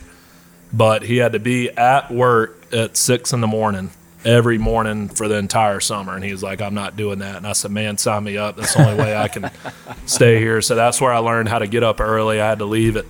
But 0.71 1.03
he 1.03 1.17
had 1.17 1.33
to 1.33 1.39
be 1.39 1.69
at 1.69 2.11
work 2.11 2.67
at 2.73 2.97
six 2.97 3.31
in 3.31 3.41
the 3.41 3.47
morning 3.47 3.91
every 4.25 4.57
morning 4.57 5.09
for 5.09 5.27
the 5.27 5.35
entire 5.35 5.79
summer. 5.79 6.15
And 6.15 6.23
he 6.23 6.31
was 6.31 6.41
like, 6.41 6.61
I'm 6.61 6.73
not 6.73 6.95
doing 6.95 7.19
that. 7.19 7.37
And 7.37 7.47
I 7.47 7.53
said, 7.53 7.71
Man, 7.71 7.97
sign 7.97 8.23
me 8.23 8.37
up. 8.37 8.55
That's 8.55 8.73
the 8.73 8.87
only 8.87 9.03
way 9.03 9.15
I 9.15 9.27
can 9.27 9.51
stay 10.05 10.39
here. 10.39 10.61
So 10.61 10.75
that's 10.75 10.99
where 10.99 11.11
I 11.11 11.19
learned 11.19 11.49
how 11.49 11.59
to 11.59 11.67
get 11.67 11.83
up 11.83 11.99
early. 11.99 12.41
I 12.41 12.47
had 12.47 12.59
to 12.59 12.65
leave 12.65 12.97
at 12.97 13.05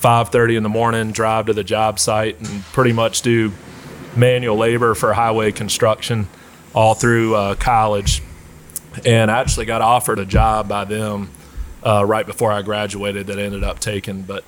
5:30 0.00 0.56
in 0.56 0.62
the 0.62 0.68
morning, 0.68 1.12
drive 1.12 1.46
to 1.46 1.52
the 1.52 1.64
job 1.64 1.98
site, 1.98 2.40
and 2.40 2.62
pretty 2.72 2.92
much 2.92 3.22
do 3.22 3.52
manual 4.16 4.56
labor 4.56 4.94
for 4.94 5.12
highway 5.12 5.52
construction 5.52 6.28
all 6.74 6.94
through 6.94 7.34
uh, 7.34 7.54
college. 7.54 8.22
And 9.04 9.30
I 9.30 9.40
actually 9.40 9.66
got 9.66 9.82
offered 9.82 10.18
a 10.18 10.24
job 10.26 10.68
by 10.68 10.84
them 10.84 11.30
uh, 11.82 12.04
right 12.04 12.26
before 12.26 12.52
I 12.52 12.62
graduated 12.62 13.28
that 13.28 13.38
I 13.38 13.42
ended 13.42 13.64
up 13.64 13.78
taking. 13.78 14.22
But 14.22 14.44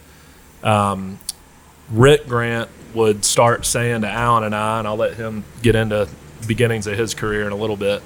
um, 0.62 1.18
Rick 1.90 2.26
Grant 2.26 2.68
would 2.94 3.24
start 3.24 3.66
saying 3.66 4.02
to 4.02 4.08
Alan 4.08 4.44
and 4.44 4.54
I, 4.54 4.78
and 4.78 4.88
I'll 4.88 4.96
let 4.96 5.14
him 5.14 5.44
get 5.62 5.74
into 5.74 6.08
beginnings 6.46 6.86
of 6.86 6.98
his 6.98 7.14
career 7.14 7.46
in 7.46 7.52
a 7.52 7.56
little 7.56 7.76
bit. 7.76 8.02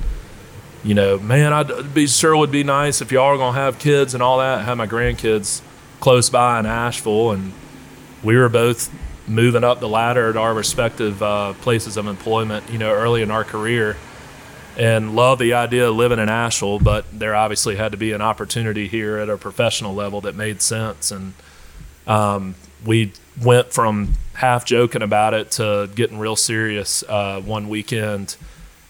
You 0.82 0.94
know, 0.94 1.18
man, 1.18 1.52
I'd 1.52 1.92
be 1.92 2.06
sure 2.06 2.36
would 2.36 2.50
be 2.50 2.64
nice 2.64 3.02
if 3.02 3.12
y'all 3.12 3.26
are 3.26 3.36
gonna 3.36 3.58
have 3.58 3.78
kids 3.78 4.14
and 4.14 4.22
all 4.22 4.38
that. 4.38 4.64
Have 4.64 4.78
my 4.78 4.86
grandkids 4.86 5.60
close 6.00 6.30
by 6.30 6.58
in 6.58 6.64
Asheville, 6.64 7.32
and 7.32 7.52
we 8.22 8.36
were 8.36 8.48
both 8.48 8.90
moving 9.30 9.64
up 9.64 9.80
the 9.80 9.88
ladder 9.88 10.28
at 10.28 10.36
our 10.36 10.52
respective 10.52 11.22
uh, 11.22 11.54
places 11.54 11.96
of 11.96 12.06
employment. 12.06 12.68
You 12.70 12.78
know, 12.78 12.92
early 12.92 13.22
in 13.22 13.30
our 13.30 13.44
career, 13.44 13.96
and 14.76 15.14
love 15.14 15.38
the 15.38 15.54
idea 15.54 15.88
of 15.88 15.96
living 15.96 16.18
in 16.18 16.28
Asheville, 16.28 16.80
but 16.80 17.06
there 17.16 17.34
obviously 17.34 17.76
had 17.76 17.92
to 17.92 17.98
be 17.98 18.12
an 18.12 18.20
opportunity 18.20 18.88
here 18.88 19.18
at 19.18 19.28
a 19.28 19.36
professional 19.36 19.94
level 19.94 20.20
that 20.22 20.34
made 20.34 20.60
sense, 20.60 21.10
and 21.10 21.34
um, 22.06 22.54
we 22.84 23.12
went 23.40 23.72
from 23.72 24.14
half 24.34 24.64
joking 24.64 25.02
about 25.02 25.34
it 25.34 25.50
to 25.52 25.88
getting 25.94 26.18
real 26.18 26.36
serious 26.36 27.02
uh, 27.08 27.40
one 27.40 27.68
weekend. 27.68 28.36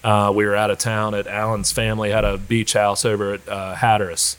Uh, 0.02 0.32
we 0.34 0.46
were 0.46 0.56
out 0.56 0.70
of 0.70 0.78
town 0.78 1.14
at 1.14 1.26
Alan's 1.26 1.72
family 1.72 2.10
had 2.10 2.24
a 2.24 2.38
beach 2.38 2.72
house 2.72 3.04
over 3.04 3.34
at 3.34 3.48
uh, 3.48 3.74
Hatteras, 3.74 4.36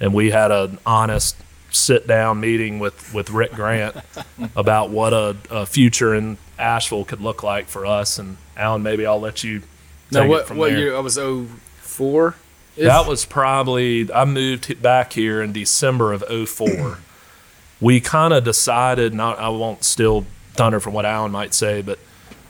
and 0.00 0.12
we 0.12 0.30
had 0.30 0.50
an 0.50 0.78
honest 0.84 1.36
sit 1.76 2.06
down 2.06 2.40
meeting 2.40 2.78
with, 2.78 3.12
with 3.14 3.30
Rick 3.30 3.52
Grant 3.52 3.96
about 4.56 4.90
what 4.90 5.12
a, 5.12 5.36
a 5.50 5.66
future 5.66 6.14
in 6.14 6.38
Asheville 6.58 7.04
could 7.04 7.20
look 7.20 7.42
like 7.42 7.66
for 7.66 7.86
us. 7.86 8.18
And 8.18 8.36
Alan, 8.56 8.82
maybe 8.82 9.06
I'll 9.06 9.20
let 9.20 9.44
you. 9.44 9.62
Now, 10.10 10.20
take 10.20 10.28
it 10.28 10.30
what 10.30 10.46
from 10.46 10.56
what 10.58 10.70
there. 10.70 10.78
year? 10.78 10.96
I 10.96 11.00
was 11.00 11.18
04? 11.18 12.34
That 12.76 13.06
was 13.06 13.24
probably 13.24 14.12
I 14.12 14.24
moved 14.24 14.82
back 14.82 15.14
here 15.14 15.42
in 15.42 15.52
December 15.52 16.12
of 16.12 16.22
04. 16.48 16.98
we 17.80 18.00
kind 18.00 18.32
of 18.32 18.44
decided, 18.44 19.14
not 19.14 19.38
I 19.38 19.48
won't 19.48 19.84
steal 19.84 20.26
thunder 20.54 20.80
from 20.80 20.94
what 20.94 21.04
Alan 21.04 21.32
might 21.32 21.54
say, 21.54 21.82
but 21.82 21.98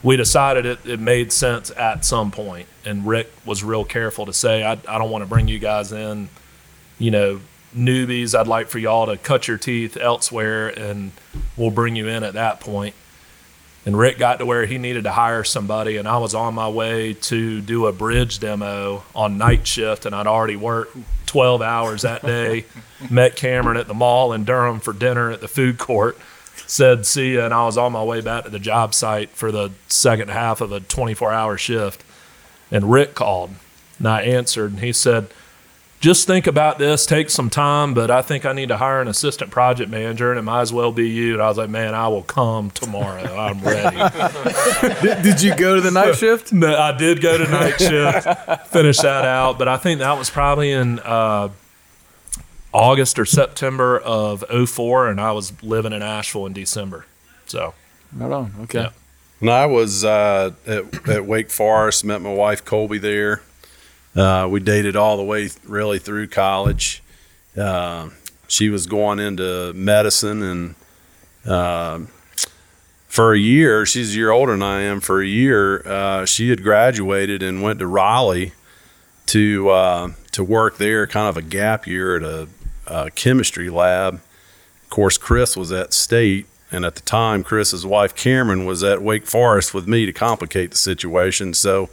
we 0.03 0.17
decided 0.17 0.67
it, 0.67 0.87
it 0.87 1.01
made 1.01 1.33
sense 1.33 1.71
at 1.77 2.05
some 2.05 2.31
point. 2.31 2.69
And 2.85 3.07
Rick 3.07 3.31
was 3.45 3.65
real 3.65 3.85
careful 3.85 4.27
to 4.27 4.33
say, 4.33 4.63
I, 4.63 4.73
I 4.73 4.99
don't 4.99 5.11
want 5.11 5.23
to 5.23 5.29
bring 5.29 5.49
you 5.49 5.59
guys 5.59 5.93
in, 5.93 6.29
you 6.99 7.11
know, 7.11 7.41
newbies. 7.75 8.39
I'd 8.39 8.47
like 8.47 8.69
for 8.69 8.79
y'all 8.79 9.07
to 9.07 9.17
cut 9.17 9.49
your 9.49 9.59
teeth 9.59 9.97
elsewhere 9.97 10.69
and 10.69 11.13
we'll 11.57 11.71
bring 11.71 11.97
you 11.97 12.09
in 12.09 12.23
at 12.25 12.35
that 12.35 12.61
point. 12.61 12.95
And 13.87 13.97
Rick 13.97 14.19
got 14.19 14.41
to 14.41 14.47
where 14.47 14.67
he 14.67 14.79
needed 14.79 15.05
to 15.05 15.13
hire 15.13 15.45
somebody, 15.45 15.97
and 15.97 16.09
I 16.09 16.19
was 16.19 16.35
on 16.35 16.55
my 16.55 16.69
way 16.69 17.15
to 17.15 17.61
do 17.61 17.87
a 17.87 17.93
bridge 17.93 18.41
demo 18.41 19.05
on 19.15 19.39
night 19.39 19.65
shift, 19.65 20.07
and 20.07 20.13
I'd 20.13 20.27
already 20.27 20.57
worked 20.57 20.97
12 21.27 21.63
hours 21.63 22.03
that 22.03 22.23
day. 22.23 22.65
Met 23.11 23.37
Cameron 23.37 23.77
at 23.77 23.87
the 23.87 23.95
mall 23.95 24.33
in 24.33 24.45
Durham 24.45 24.81
for 24.81 24.93
dinner 24.93 25.31
at 25.31 25.41
the 25.41 25.47
food 25.47 25.79
court. 25.79 26.19
Said 26.67 27.07
see 27.07 27.37
ya, 27.37 27.45
and 27.45 27.55
I 27.55 27.65
was 27.65 27.79
on 27.79 27.93
my 27.93 28.03
way 28.03 28.21
back 28.21 28.43
to 28.43 28.51
the 28.51 28.59
job 28.59 28.93
site 28.93 29.31
for 29.31 29.53
the 29.53 29.71
second 29.87 30.31
half 30.31 30.61
of 30.61 30.73
a 30.73 30.81
24 30.81 31.33
hour 31.33 31.57
shift. 31.57 32.03
And 32.73 32.91
Rick 32.91 33.15
called, 33.15 33.51
and 34.01 34.09
I 34.09 34.23
answered, 34.23 34.73
and 34.73 34.81
he 34.81 34.93
said, 34.93 35.29
just 36.01 36.27
think 36.27 36.47
about 36.47 36.79
this, 36.79 37.07
take 37.07 37.31
some 37.31 37.51
time, 37.51 37.95
but 37.95 38.11
I 38.11 38.23
think 38.23 38.45
I 38.45 38.53
need 38.53 38.69
to 38.69 38.77
hire 38.77 39.01
an 39.01 39.09
assistant 39.09 39.51
project 39.51 39.91
manager, 39.91 40.31
and 40.31 40.39
it 40.39 40.43
might 40.43 40.61
as 40.61 40.73
well 40.73 40.93
be 40.93 41.09
you. 41.09 41.35
And 41.35 41.43
I 41.43 41.49
was 41.49 41.57
like, 41.59 41.71
man, 41.71 41.95
I 41.95 42.09
will 42.09 42.23
come 42.23 42.71
tomorrow. 42.71 43.37
I'm 43.37 43.61
ready. 43.61 43.97
did, 45.03 45.23
did 45.23 45.43
you 45.43 45.57
go 45.57 45.75
to 45.75 45.81
the 45.81 45.91
night 45.91 46.17
shift? 46.17 46.53
No, 46.53 46.77
I 46.77 46.97
did 46.97 47.21
go 47.21 47.39
to 47.39 47.51
night 47.51 47.81
shift, 47.81 48.69
finish 48.69 48.99
that 48.99 49.25
out, 49.25 49.59
but 49.59 49.69
I 49.69 49.77
think 49.79 50.01
that 50.01 50.19
was 50.19 50.29
probably 50.31 50.71
in 50.71 50.99
uh, 51.01 51.49
August 52.73 53.19
or 53.19 53.25
September 53.25 53.99
of 53.99 54.45
04, 54.69 55.09
and 55.09 55.21
I 55.21 55.33
was 55.33 55.63
living 55.63 55.93
in 55.93 56.03
Asheville 56.03 56.47
in 56.47 56.53
December. 56.53 57.07
So, 57.47 57.75
Right 58.13 58.33
on. 58.33 58.53
Okay. 58.63 58.81
Yeah. 58.81 58.91
When 59.39 59.51
I 59.51 59.67
was 59.67 60.05
uh, 60.05 60.53
at, 60.67 61.09
at 61.09 61.27
Wake 61.27 61.51
Forest, 61.51 62.05
met 62.05 62.23
my 62.23 62.33
wife 62.33 62.65
Colby 62.65 62.99
there. 62.99 63.43
Uh, 64.17 64.49
we 64.51 64.61
dated 64.61 64.97
all 64.97 65.19
the 65.19 65.23
way 65.23 65.51
really 65.65 65.99
through 65.99 66.27
college. 66.27 67.03
Uh, 67.57 68.09
she 68.49 68.71
was 68.71 68.87
going 68.87 69.19
into 69.19 69.73
medicine, 69.75 70.43
and 70.43 70.75
uh, 71.45 72.01
for 73.07 73.35
a 73.35 73.39
year, 73.39 73.85
she's 73.85 74.15
a 74.15 74.17
year 74.17 74.31
older 74.31 74.53
than 74.53 74.63
I 74.63 74.83
am. 74.83 75.01
For 75.01 75.21
a 75.21 75.27
year, 75.27 75.87
uh, 75.87 76.25
she 76.25 76.49
had 76.49 76.63
graduated 76.63 77.43
and 77.43 77.63
went 77.63 77.79
to 77.81 77.87
Raleigh 77.87 78.53
to 79.27 79.69
uh, 79.69 80.13
to 80.33 80.45
work 80.45 80.79
there, 80.79 81.07
kind 81.07 81.29
of 81.29 81.37
a 81.37 81.43
gap 81.43 81.87
year 81.87 82.17
at 82.17 82.23
a, 82.23 82.49
a 82.87 83.11
chemistry 83.11 83.69
lab. 83.69 84.15
Of 84.85 84.91
course, 84.91 85.19
Chris 85.19 85.57
was 85.57 85.73
at 85.73 85.93
State, 85.93 86.47
and 86.73 86.87
at 86.87 86.95
the 86.95 87.03
time, 87.03 87.43
Chris's 87.43 87.85
wife 87.85 88.15
Cameron 88.15 88.65
was 88.65 88.83
at 88.83 89.03
Wake 89.03 89.27
Forest 89.27 89.75
with 89.75 89.87
me 89.87 90.07
to 90.07 90.13
complicate 90.13 90.71
the 90.71 90.77
situation. 90.79 91.53
So 91.53 91.91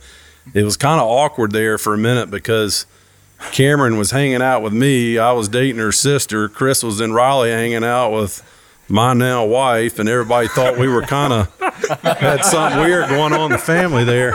it 0.54 0.64
was 0.64 0.78
kind 0.78 1.00
of 1.00 1.08
awkward 1.08 1.52
there 1.52 1.78
for 1.78 1.94
a 1.94 1.98
minute 1.98 2.30
because 2.30 2.86
Cameron 3.52 3.98
was 3.98 4.12
hanging 4.12 4.42
out 4.42 4.62
with 4.62 4.74
me. 4.74 5.18
I 5.18 5.32
was 5.34 5.48
dating 5.48 5.78
her 5.80 5.92
sister. 5.92 6.50
Chris 6.50 6.84
was 6.84 7.02
in 7.02 7.14
Raleigh 7.14 7.52
hanging 7.52 7.84
out 7.84 8.12
with 8.12 8.42
my 8.90 9.14
now 9.14 9.46
wife, 9.46 10.00
and 10.00 10.10
everybody 10.10 10.48
thought 10.48 10.78
we 10.78 10.88
were 10.88 11.02
kind 11.02 11.34
of 11.34 11.60
had 12.02 12.44
something 12.44 12.82
weird 12.82 13.08
going 13.10 13.34
on 13.34 13.46
in 13.46 13.52
the 13.52 13.58
family 13.58 14.04
there. 14.04 14.34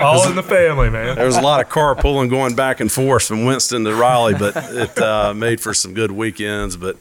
all 0.00 0.28
in 0.28 0.36
the 0.36 0.42
family, 0.42 0.90
man. 0.90 1.16
There 1.16 1.26
was 1.26 1.36
a 1.36 1.40
lot 1.42 1.60
of 1.64 1.70
carpooling 1.70 2.30
going 2.30 2.54
back 2.54 2.80
and 2.80 2.90
forth 2.92 3.24
from 3.26 3.44
Winston 3.44 3.84
to 3.84 3.94
Raleigh, 3.94 4.34
but 4.38 4.54
it 4.56 4.98
uh, 4.98 5.34
made 5.34 5.60
for 5.60 5.72
some 5.74 5.94
good 5.94 6.12
weekends. 6.12 6.76
But 6.76 6.96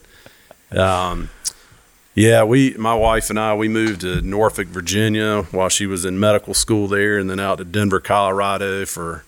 um, 0.71 1.29
yeah, 2.19 2.43
we, 2.43 2.73
my 2.73 2.93
wife 2.93 3.29
and 3.29 3.39
I, 3.39 3.53
we 3.53 3.69
moved 3.69 4.01
to 4.01 4.21
Norfolk, 4.21 4.67
Virginia, 4.67 5.43
while 5.51 5.69
she 5.69 5.85
was 5.85 6.03
in 6.03 6.19
medical 6.19 6.53
school 6.53 6.89
there, 6.89 7.17
and 7.17 7.29
then 7.29 7.39
out 7.39 7.59
to 7.59 7.63
Denver, 7.63 8.01
Colorado 8.01 8.85
for 8.85 9.23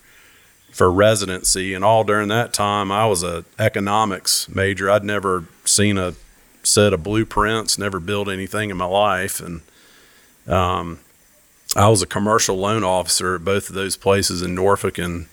for 0.73 0.91
residency. 0.91 1.73
And 1.73 1.85
all 1.85 2.03
during 2.03 2.27
that 2.27 2.51
time, 2.51 2.91
I 2.91 3.05
was 3.05 3.23
a 3.23 3.45
economics 3.57 4.49
major. 4.49 4.89
I'd 4.89 5.05
never 5.05 5.45
seen 5.63 5.97
a 5.97 6.15
set 6.63 6.91
of 6.91 7.01
blueprints, 7.01 7.77
never 7.77 8.01
built 8.01 8.27
anything 8.27 8.69
in 8.69 8.75
my 8.75 8.83
life, 8.83 9.39
and 9.39 9.61
um, 10.45 10.99
I 11.77 11.87
was 11.87 12.01
a 12.01 12.05
commercial 12.05 12.57
loan 12.57 12.83
officer 12.83 13.35
at 13.35 13.45
both 13.45 13.69
of 13.69 13.75
those 13.75 13.95
places 13.95 14.41
in 14.41 14.53
Norfolk 14.53 14.97
and 14.97 15.27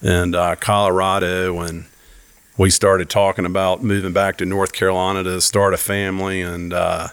and 0.00 0.34
uh, 0.34 0.56
Colorado, 0.56 1.60
and 1.60 1.84
we 2.58 2.70
started 2.70 3.08
talking 3.08 3.46
about 3.46 3.82
moving 3.82 4.12
back 4.12 4.36
to 4.38 4.44
North 4.44 4.72
Carolina 4.72 5.22
to 5.22 5.40
start 5.40 5.72
a 5.72 5.78
family 5.78 6.42
and 6.42 6.72
uh, 6.72 7.08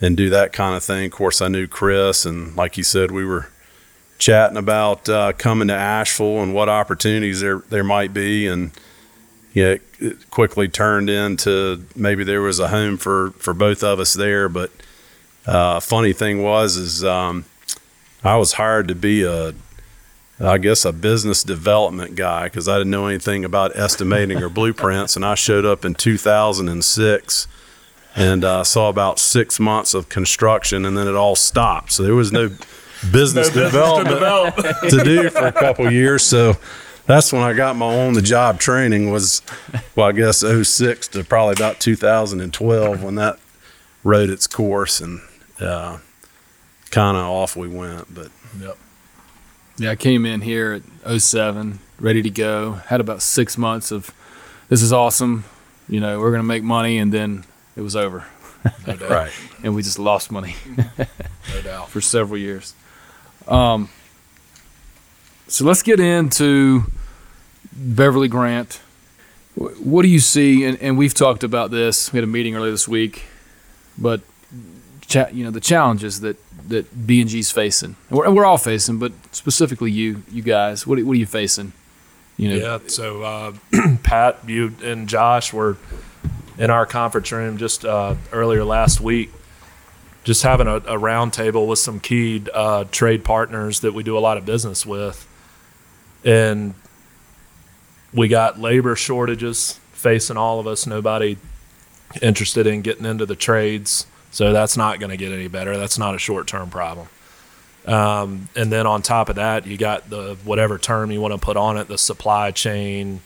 and 0.00 0.16
do 0.16 0.30
that 0.30 0.52
kind 0.52 0.76
of 0.76 0.84
thing. 0.84 1.06
Of 1.06 1.10
course, 1.10 1.42
I 1.42 1.48
knew 1.48 1.66
Chris, 1.66 2.24
and 2.24 2.56
like 2.56 2.78
you 2.78 2.84
said, 2.84 3.10
we 3.10 3.24
were 3.24 3.48
chatting 4.18 4.56
about 4.56 5.08
uh, 5.08 5.32
coming 5.32 5.68
to 5.68 5.74
Asheville 5.74 6.42
and 6.42 6.54
what 6.54 6.68
opportunities 6.68 7.40
there 7.40 7.58
there 7.68 7.84
might 7.84 8.14
be, 8.14 8.46
and 8.46 8.70
yeah, 9.52 9.72
it, 9.72 9.82
it 9.98 10.30
quickly 10.30 10.68
turned 10.68 11.10
into 11.10 11.84
maybe 11.96 12.22
there 12.22 12.40
was 12.40 12.60
a 12.60 12.68
home 12.68 12.96
for 12.96 13.32
for 13.32 13.52
both 13.52 13.82
of 13.82 13.98
us 13.98 14.14
there. 14.14 14.48
But 14.48 14.70
uh, 15.44 15.80
funny 15.80 16.12
thing 16.12 16.40
was 16.42 16.76
is 16.76 17.04
um, 17.04 17.46
I 18.22 18.36
was 18.36 18.52
hired 18.52 18.86
to 18.88 18.94
be 18.94 19.24
a 19.24 19.54
I 20.40 20.58
guess 20.58 20.84
a 20.84 20.92
business 20.92 21.42
development 21.42 22.14
guy 22.14 22.44
because 22.44 22.68
I 22.68 22.78
didn't 22.78 22.90
know 22.90 23.06
anything 23.06 23.44
about 23.44 23.76
estimating 23.76 24.40
or 24.42 24.48
blueprints, 24.48 25.16
and 25.16 25.24
I 25.24 25.34
showed 25.34 25.64
up 25.64 25.84
in 25.84 25.94
2006 25.94 27.48
and 28.14 28.44
uh, 28.44 28.64
saw 28.64 28.88
about 28.88 29.18
six 29.18 29.58
months 29.58 29.94
of 29.94 30.08
construction, 30.08 30.84
and 30.84 30.96
then 30.96 31.08
it 31.08 31.14
all 31.14 31.36
stopped. 31.36 31.92
So 31.92 32.02
there 32.02 32.14
was 32.14 32.32
no 32.32 32.50
business 33.12 33.50
development 33.50 34.20
to 34.90 35.04
do 35.04 35.28
for 35.30 35.46
a 35.46 35.52
couple 35.52 35.90
years. 35.90 36.22
So 36.22 36.54
that's 37.06 37.32
when 37.32 37.42
I 37.42 37.52
got 37.52 37.74
my 37.74 37.86
on 37.86 38.14
the 38.14 38.22
job 38.22 38.60
training 38.60 39.10
was, 39.10 39.42
well, 39.96 40.08
I 40.08 40.12
guess 40.12 40.40
06 40.40 41.08
to 41.08 41.24
probably 41.24 41.54
about 41.54 41.80
2012 41.80 43.02
when 43.02 43.14
that 43.16 43.38
rode 44.04 44.30
its 44.30 44.46
course 44.46 45.00
and 45.00 45.20
uh, 45.60 45.98
kind 46.90 47.16
of 47.16 47.24
off 47.24 47.56
we 47.56 47.66
went. 47.66 48.14
But 48.14 48.30
Yeah, 49.78 49.90
I 49.92 49.96
came 49.96 50.26
in 50.26 50.40
here 50.40 50.82
at 51.06 51.20
07, 51.20 51.78
ready 52.00 52.22
to 52.22 52.30
go. 52.30 52.72
Had 52.86 53.00
about 53.00 53.22
six 53.22 53.56
months 53.56 53.90
of 53.92 54.12
this 54.68 54.82
is 54.82 54.92
awesome. 54.92 55.44
You 55.88 56.00
know, 56.00 56.18
we're 56.18 56.30
going 56.30 56.40
to 56.42 56.46
make 56.46 56.62
money, 56.62 56.98
and 56.98 57.12
then 57.12 57.44
it 57.76 57.80
was 57.82 57.96
over. 57.96 58.24
No 58.86 58.96
doubt. 58.96 59.08
right. 59.10 59.30
and 59.62 59.74
we 59.74 59.82
just 59.82 60.00
lost 60.00 60.32
money 60.32 60.56
No 61.54 61.62
doubt. 61.62 61.88
for 61.90 62.00
several 62.00 62.36
years. 62.36 62.74
Um, 63.46 63.88
so 65.46 65.64
let's 65.64 65.80
get 65.82 66.00
into 66.00 66.82
Beverly 67.72 68.26
Grant. 68.26 68.80
What 69.54 70.02
do 70.02 70.08
you 70.08 70.18
see? 70.18 70.64
And, 70.64 70.76
and 70.82 70.98
we've 70.98 71.14
talked 71.14 71.44
about 71.44 71.70
this. 71.70 72.12
We 72.12 72.16
had 72.16 72.24
a 72.24 72.26
meeting 72.30 72.56
earlier 72.56 72.72
this 72.72 72.88
week, 72.88 73.26
but 73.96 74.20
cha- 75.08 75.28
you 75.32 75.42
know 75.42 75.50
the 75.50 75.60
challenges 75.60 76.20
that 76.20 76.36
that 76.68 77.06
B 77.06 77.20
and 77.20 77.28
G's 77.28 77.50
facing. 77.50 77.96
We're, 78.10 78.30
we're 78.30 78.44
all 78.44 78.58
facing, 78.58 78.98
but 78.98 79.12
specifically 79.32 79.90
you, 79.90 80.22
you 80.30 80.42
guys. 80.42 80.86
What, 80.86 81.02
what 81.02 81.12
are 81.12 81.18
you 81.18 81.26
facing? 81.26 81.72
You 82.36 82.50
know, 82.50 82.56
Yeah. 82.56 82.88
So 82.88 83.22
uh, 83.22 83.52
Pat, 84.02 84.38
you, 84.46 84.74
and 84.82 85.08
Josh 85.08 85.52
were 85.52 85.76
in 86.58 86.70
our 86.70 86.86
conference 86.86 87.32
room 87.32 87.56
just 87.56 87.84
uh, 87.84 88.14
earlier 88.32 88.64
last 88.64 89.00
week, 89.00 89.30
just 90.24 90.42
having 90.42 90.66
a, 90.66 90.82
a 90.86 90.98
round 90.98 91.32
table 91.32 91.66
with 91.66 91.78
some 91.78 92.00
key 92.00 92.44
uh, 92.52 92.84
trade 92.92 93.24
partners 93.24 93.80
that 93.80 93.94
we 93.94 94.02
do 94.02 94.16
a 94.16 94.20
lot 94.20 94.36
of 94.36 94.44
business 94.44 94.84
with, 94.84 95.26
and 96.24 96.74
we 98.12 98.28
got 98.28 98.58
labor 98.60 98.94
shortages 98.94 99.80
facing 99.92 100.36
all 100.36 100.60
of 100.60 100.66
us. 100.66 100.86
Nobody 100.86 101.38
interested 102.22 102.66
in 102.66 102.82
getting 102.82 103.04
into 103.04 103.26
the 103.26 103.36
trades, 103.36 104.06
so 104.38 104.52
that's 104.52 104.76
not 104.76 105.00
going 105.00 105.10
to 105.10 105.16
get 105.16 105.32
any 105.32 105.48
better. 105.48 105.76
That's 105.76 105.98
not 105.98 106.14
a 106.14 106.18
short 106.18 106.46
term 106.46 106.70
problem. 106.70 107.08
Um, 107.84 108.48
and 108.54 108.70
then 108.70 108.86
on 108.86 109.02
top 109.02 109.28
of 109.28 109.34
that, 109.34 109.66
you 109.66 109.76
got 109.76 110.10
the 110.10 110.36
whatever 110.44 110.78
term 110.78 111.10
you 111.10 111.20
want 111.20 111.34
to 111.34 111.40
put 111.40 111.56
on 111.56 111.76
it, 111.76 111.88
the 111.88 111.98
supply 111.98 112.52
chain, 112.52 113.20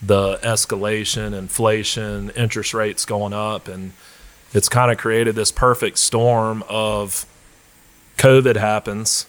the 0.00 0.36
escalation, 0.44 1.36
inflation, 1.36 2.30
interest 2.36 2.72
rates 2.72 3.04
going 3.04 3.32
up, 3.32 3.66
and 3.66 3.94
it's 4.52 4.68
kind 4.68 4.92
of 4.92 4.96
created 4.96 5.34
this 5.34 5.50
perfect 5.50 5.98
storm 5.98 6.62
of 6.68 7.26
COVID 8.16 8.54
happens. 8.54 9.26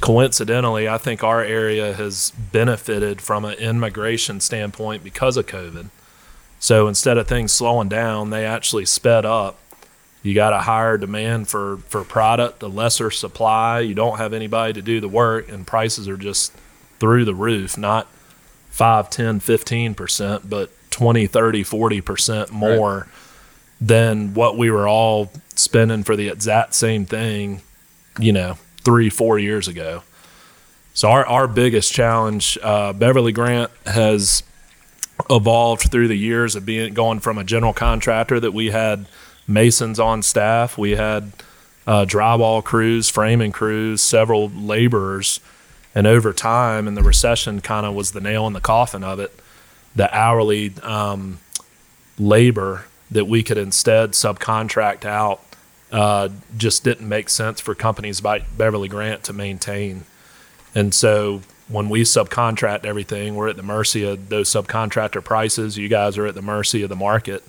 Coincidentally, 0.00 0.88
I 0.88 0.98
think 0.98 1.22
our 1.22 1.40
area 1.40 1.94
has 1.94 2.32
benefited 2.50 3.20
from 3.20 3.44
an 3.44 3.54
immigration 3.58 4.40
standpoint 4.40 5.04
because 5.04 5.36
of 5.36 5.46
COVID. 5.46 5.90
So 6.58 6.88
instead 6.88 7.16
of 7.16 7.28
things 7.28 7.52
slowing 7.52 7.88
down, 7.88 8.30
they 8.30 8.44
actually 8.44 8.86
sped 8.86 9.24
up 9.24 9.56
you 10.24 10.34
got 10.34 10.54
a 10.54 10.60
higher 10.60 10.98
demand 10.98 11.46
for 11.46 11.76
for 11.86 12.02
product 12.02 12.62
a 12.62 12.66
lesser 12.66 13.12
supply. 13.12 13.80
You 13.80 13.94
don't 13.94 14.18
have 14.18 14.32
anybody 14.32 14.72
to 14.72 14.82
do 14.82 15.00
the 15.00 15.08
work 15.08 15.48
and 15.48 15.64
prices 15.64 16.08
are 16.08 16.16
just 16.16 16.52
through 16.98 17.24
the 17.24 17.34
roof 17.34 17.76
not 17.76 18.08
5 18.70 19.10
10 19.10 19.40
15% 19.40 20.48
but 20.48 20.70
20 20.90 21.26
30 21.26 21.62
40% 21.62 22.50
more 22.50 23.06
than 23.80 24.32
what 24.32 24.56
we 24.56 24.70
were 24.70 24.88
all 24.88 25.30
spending 25.54 26.02
for 26.02 26.16
the 26.16 26.28
exact 26.28 26.74
same 26.74 27.04
thing 27.04 27.60
you 28.18 28.32
know 28.32 28.56
three 28.84 29.10
four 29.10 29.38
years 29.38 29.68
ago. 29.68 30.02
So 30.94 31.10
our, 31.10 31.26
our 31.26 31.48
biggest 31.48 31.92
challenge 31.92 32.56
uh, 32.62 32.92
beverly 32.92 33.32
grant 33.32 33.70
has 33.84 34.42
evolved 35.28 35.90
through 35.90 36.08
the 36.08 36.16
years 36.16 36.54
of 36.54 36.64
being 36.64 36.94
going 36.94 37.20
from 37.20 37.36
a 37.36 37.44
general 37.44 37.72
contractor 37.72 38.38
that 38.38 38.52
we 38.52 38.70
had 38.70 39.06
masons 39.46 40.00
on 40.00 40.22
staff. 40.22 40.78
We 40.78 40.92
had 40.92 41.32
uh, 41.86 42.04
drywall 42.04 42.64
crews, 42.64 43.08
framing 43.10 43.52
crews, 43.52 44.02
several 44.02 44.48
laborers, 44.48 45.40
and 45.94 46.06
over 46.06 46.32
time, 46.32 46.88
and 46.88 46.96
the 46.96 47.02
recession 47.02 47.60
kind 47.60 47.86
of 47.86 47.94
was 47.94 48.12
the 48.12 48.20
nail 48.20 48.46
in 48.46 48.52
the 48.52 48.60
coffin 48.60 49.04
of 49.04 49.20
it. 49.20 49.32
The 49.94 50.12
hourly 50.16 50.72
um, 50.82 51.38
labor 52.18 52.86
that 53.10 53.26
we 53.26 53.42
could 53.42 53.58
instead 53.58 54.12
subcontract 54.12 55.04
out 55.04 55.40
uh, 55.92 56.30
just 56.56 56.82
didn't 56.82 57.08
make 57.08 57.28
sense 57.28 57.60
for 57.60 57.74
companies 57.74 58.24
like 58.24 58.56
Beverly 58.56 58.88
Grant 58.88 59.22
to 59.24 59.32
maintain. 59.32 60.04
And 60.74 60.92
so 60.92 61.42
when 61.68 61.88
we 61.88 62.02
subcontract 62.02 62.84
everything, 62.84 63.36
we're 63.36 63.48
at 63.48 63.56
the 63.56 63.62
mercy 63.62 64.02
of 64.02 64.28
those 64.28 64.48
subcontractor 64.48 65.22
prices. 65.22 65.78
You 65.78 65.88
guys 65.88 66.18
are 66.18 66.26
at 66.26 66.34
the 66.34 66.42
mercy 66.42 66.82
of 66.82 66.88
the 66.88 66.96
market 66.96 67.44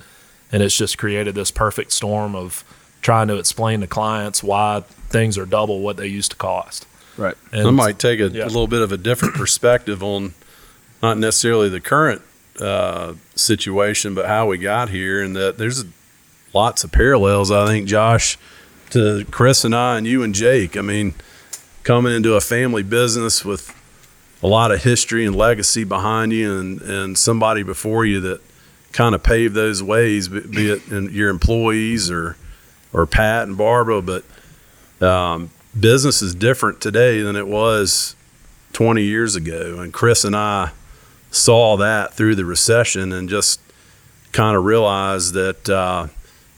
and 0.56 0.64
it's 0.64 0.78
just 0.78 0.98
created 0.98 1.36
this 1.36 1.52
perfect 1.52 1.92
storm 1.92 2.34
of 2.34 2.64
trying 3.02 3.28
to 3.28 3.36
explain 3.36 3.82
to 3.82 3.88
clients 3.88 4.42
why 4.42 4.80
things 5.10 5.38
are 5.38 5.46
double 5.46 5.82
what 5.82 5.98
they 5.98 6.08
used 6.08 6.32
to 6.32 6.38
cost. 6.38 6.88
right. 7.18 7.36
And 7.52 7.68
I 7.68 7.72
might 7.72 8.00
take 8.00 8.22
a, 8.22 8.30
yeah. 8.30 8.46
a 8.46 8.48
little 8.48 8.68
bit 8.68 8.82
of 8.82 8.94
a 8.94 8.98
different 8.98 9.34
perspective 9.36 10.02
on 10.02 10.34
not 11.04 11.18
necessarily 11.18 11.68
the 11.68 11.82
current 11.82 12.22
uh, 12.62 13.16
situation, 13.36 14.16
but 14.16 14.28
how 14.28 14.48
we 14.48 14.58
got 14.58 14.92
here, 14.92 15.22
and 15.22 15.36
that 15.36 15.58
there's 15.58 15.84
lots 16.54 16.86
of 16.86 16.92
parallels. 16.94 17.52
I 17.52 17.68
think, 17.68 17.86
Josh, 17.90 18.38
to 18.92 19.26
Chris 19.32 19.66
and 19.66 19.76
I, 19.76 19.98
and 19.98 20.08
you 20.08 20.24
and 20.24 20.34
Jake. 20.34 20.78
I 20.78 20.82
mean, 20.82 21.16
coming 21.84 22.16
into 22.16 22.36
a 22.36 22.42
family 22.42 22.82
business 22.82 23.44
with 23.44 23.76
a 24.42 24.48
lot 24.48 24.72
of 24.72 24.84
history 24.84 25.26
and 25.26 25.36
legacy 25.36 25.84
behind 25.84 26.32
you, 26.32 26.58
and 26.58 26.82
and 26.82 27.18
somebody 27.18 27.62
before 27.62 28.06
you 28.06 28.22
that 28.22 28.42
kind 28.96 29.14
of 29.14 29.22
pave 29.22 29.54
those 29.54 29.84
ways, 29.84 30.30
be 30.30 30.72
it 30.72 30.88
your 31.12 31.30
employees 31.30 32.10
or 32.10 32.38
or 32.94 33.06
Pat 33.06 33.46
and 33.46 33.58
Barbara, 33.58 34.02
but 34.02 34.24
um, 35.06 35.52
business 35.78 36.22
is 36.22 36.34
different 36.34 36.80
today 36.80 37.22
than 37.22 37.36
it 37.36 37.46
was 37.46 38.16
20 38.72 39.04
years 39.04 39.36
ago. 39.36 39.80
And 39.82 39.92
Chris 39.92 40.24
and 40.24 40.34
I 40.34 40.72
saw 41.30 41.76
that 41.76 42.14
through 42.14 42.36
the 42.36 42.46
recession 42.46 43.12
and 43.12 43.28
just 43.28 43.60
kind 44.32 44.56
of 44.56 44.64
realized 44.64 45.34
that, 45.34 45.70
uh, 45.70 46.08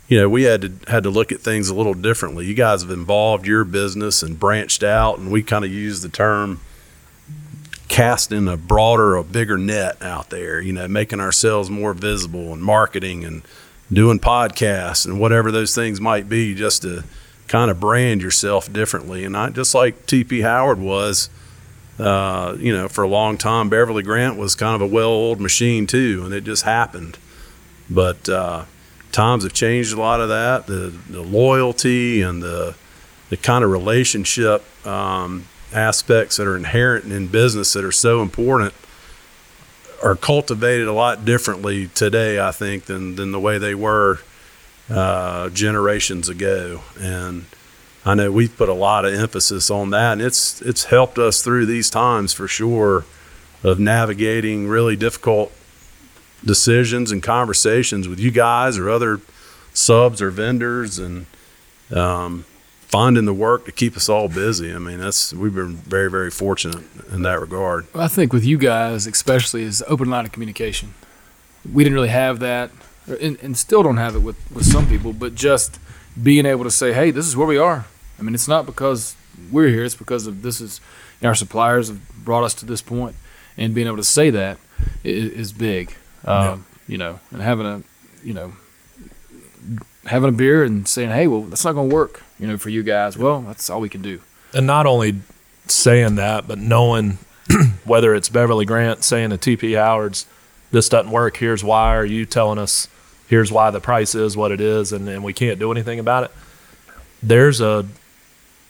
you 0.08 0.20
know, 0.20 0.30
we 0.30 0.44
had 0.44 0.62
to 0.62 0.92
had 0.92 1.04
to 1.04 1.10
look 1.10 1.32
at 1.32 1.42
things 1.42 1.70
a 1.70 1.76
little 1.76 1.96
differently. 1.96 2.46
You 2.46 2.54
guys 2.54 2.84
have 2.84 2.92
involved 2.92 3.48
your 3.48 3.64
business 3.64 4.22
and 4.22 4.40
branched 4.40 4.84
out, 4.84 5.18
and 5.18 5.32
we 5.32 5.42
kind 5.42 5.66
of 5.66 5.72
use 5.72 6.02
the 6.02 6.10
term 6.10 6.62
casting 7.88 8.48
a 8.48 8.58
broader, 8.58 9.16
a 9.16 9.24
bigger 9.24 9.58
net 9.58 10.02
out 10.02 10.30
there. 10.30 10.62
You 10.62 10.74
know, 10.74 10.88
making 10.88 11.20
ourselves 11.20 11.70
more 11.70 11.94
visible 11.94 12.54
and 12.54 12.62
marketing 12.62 13.24
and 13.24 13.42
doing 13.92 14.20
podcasts 14.20 15.06
and 15.06 15.20
whatever 15.20 15.52
those 15.52 15.74
things 15.74 16.02
might 16.02 16.28
be, 16.28 16.54
just 16.54 16.82
to 16.82 17.04
kind 17.48 17.72
of 17.72 17.80
brand 17.80 18.22
yourself 18.22 18.72
differently. 18.72 19.24
And 19.24 19.36
I 19.36 19.50
just 19.50 19.74
like 19.74 20.06
TP 20.06 20.42
Howard 20.44 20.80
was, 20.80 21.30
uh, 21.98 22.56
you 22.60 22.74
know, 22.74 22.88
for 22.88 23.04
a 23.04 23.08
long 23.08 23.38
time, 23.38 23.70
Beverly 23.70 24.04
Grant 24.04 24.38
was 24.38 24.56
kind 24.56 24.76
of 24.76 24.82
a 24.82 24.94
well-oiled 24.94 25.40
machine 25.40 25.88
too, 25.88 26.22
and 26.26 26.34
it 26.34 26.44
just 26.44 26.64
happened. 26.64 27.18
But 27.90 28.28
uh, 28.28 28.66
times 29.12 29.44
have 29.44 29.54
changed 29.54 29.94
a 29.94 30.00
lot 30.00 30.20
of 30.22 30.30
that. 30.30 30.68
The 30.68 30.94
the 31.10 31.22
loyalty 31.22 32.22
and 32.22 32.44
the 32.44 32.76
the 33.30 33.38
kind 33.38 33.64
of 33.64 33.72
relationship 33.72 34.64
um, 34.86 35.46
aspects 35.74 36.38
that 36.38 36.48
are 36.48 36.56
inherent 36.56 37.12
in 37.12 37.28
business 37.28 37.74
that 37.74 37.84
are 37.84 37.92
so 37.92 38.22
important 38.22 38.74
are 40.04 40.16
cultivated 40.16 40.88
a 40.88 40.94
lot 40.94 41.26
differently 41.26 41.88
today, 41.88 42.40
I 42.40 42.52
think, 42.52 42.86
than 42.86 43.16
than 43.16 43.32
the 43.32 43.40
way 43.40 43.58
they 43.58 43.76
were 43.76 44.20
uh, 44.90 45.50
generations 45.50 46.30
ago. 46.30 46.82
And 47.00 47.46
I 48.06 48.14
know 48.14 48.32
we've 48.32 48.56
put 48.56 48.70
a 48.70 48.74
lot 48.74 49.06
of 49.06 49.14
emphasis 49.14 49.70
on 49.70 49.90
that, 49.90 50.14
and 50.14 50.22
it's 50.22 50.62
it's 50.62 50.86
helped 50.86 51.18
us 51.18 51.42
through 51.42 51.66
these 51.66 51.90
times 51.90 52.34
for 52.34 52.48
sure 52.48 53.06
of 53.64 53.80
navigating 53.80 54.68
really 54.68 54.96
difficult 54.96 55.52
decisions 56.46 57.12
and 57.12 57.24
conversations 57.24 58.08
with 58.08 58.20
you 58.20 58.32
guys 58.32 58.78
or 58.78 58.90
other 58.90 59.20
subs 59.74 60.22
or 60.22 60.30
vendors 60.30 61.00
and 61.00 61.26
um, 61.92 62.46
finding 62.88 63.26
the 63.26 63.34
work 63.34 63.66
to 63.66 63.72
keep 63.72 63.96
us 63.98 64.08
all 64.10 64.28
busy. 64.28 64.74
I 64.74 64.78
mean, 64.80 65.00
that's 65.00 65.34
we've 65.34 65.54
been 65.56 65.76
very 65.78 66.10
very 66.10 66.32
fortunate 66.32 66.84
in 67.12 67.22
that 67.24 67.40
regard. 67.40 67.86
Well, 67.94 68.04
I 68.04 68.08
think 68.08 68.34
with 68.34 68.46
you 68.46 68.58
guys, 68.58 69.08
especially, 69.08 69.64
is 69.64 69.84
open 69.88 70.10
line 70.10 70.26
of 70.26 70.32
communication. 70.32 70.94
We 71.72 71.84
didn't 71.84 71.96
really 71.96 72.08
have 72.10 72.40
that, 72.40 72.72
and, 73.22 73.38
and 73.42 73.58
still 73.58 73.84
don't 73.84 73.98
have 73.98 74.16
it 74.16 74.20
with 74.20 74.38
with 74.52 74.66
some 74.66 74.88
people. 74.88 75.14
But 75.14 75.36
just 75.36 75.80
being 76.22 76.46
able 76.46 76.64
to 76.64 76.72
say, 76.72 76.94
"Hey, 76.94 77.12
this 77.12 77.26
is 77.28 77.36
where 77.36 77.48
we 77.48 77.58
are." 77.58 77.86
I 78.20 78.24
mean, 78.24 78.34
it's 78.34 78.48
not 78.48 78.66
because 78.66 79.16
we're 79.52 79.68
here; 79.68 79.84
it's 79.84 79.96
because 79.96 80.26
of 80.28 80.42
this 80.42 80.62
is 80.62 80.80
our 81.24 81.36
suppliers 81.36 81.90
have 81.90 82.00
brought 82.24 82.44
us 82.44 82.54
to 82.56 82.66
this 82.66 82.82
point, 82.82 83.16
and 83.58 83.74
being 83.76 83.88
able 83.88 83.98
to 83.98 84.04
say 84.04 84.30
that 84.30 84.58
is, 85.04 85.32
is 85.32 85.54
big. 85.54 85.96
Um, 86.26 86.44
Yeah. 86.44 86.58
You 86.90 86.98
know, 86.98 87.20
and 87.32 87.42
having 87.42 87.66
a, 87.66 87.84
you 88.24 88.34
know, 88.34 88.54
having 90.06 90.30
a 90.30 90.32
beer 90.32 90.64
and 90.64 90.88
saying, 90.88 91.10
"Hey, 91.10 91.28
well, 91.28 91.42
that's 91.42 91.66
not 91.66 91.74
going 91.74 91.90
to 91.90 91.94
work." 91.96 92.24
You 92.40 92.48
know, 92.48 92.58
for 92.58 92.70
you 92.70 92.84
guys, 92.84 93.18
well, 93.18 93.42
that's 93.42 93.70
all 93.70 93.82
we 93.82 93.90
can 93.90 94.02
do. 94.02 94.22
and 94.54 94.68
not 94.68 94.86
only 94.86 95.16
saying 95.68 96.16
that, 96.16 96.48
but 96.48 96.58
knowing 96.58 97.18
whether 97.86 98.14
it's 98.16 98.30
Beverly 98.30 98.66
Grant 98.66 99.04
saying 99.04 99.32
to 99.32 99.38
TP 99.38 99.78
Howard's, 99.78 100.26
this 100.72 100.90
doesn't 100.90 101.12
work, 101.12 101.38
here's 101.38 101.64
why, 101.64 101.96
or 101.96 102.06
you 102.06 102.26
telling 102.26 102.60
us, 102.60 102.88
here's 103.28 103.52
why 103.52 103.72
the 103.72 103.80
price 103.80 104.16
is 104.16 104.38
what 104.38 104.52
it 104.52 104.62
is, 104.62 104.92
and, 104.92 105.08
and 105.10 105.24
we 105.24 105.34
can't 105.34 105.60
do 105.60 105.72
anything 105.72 106.00
about 106.00 106.26
it. 106.26 106.32
There's 107.24 107.60
a 107.62 107.86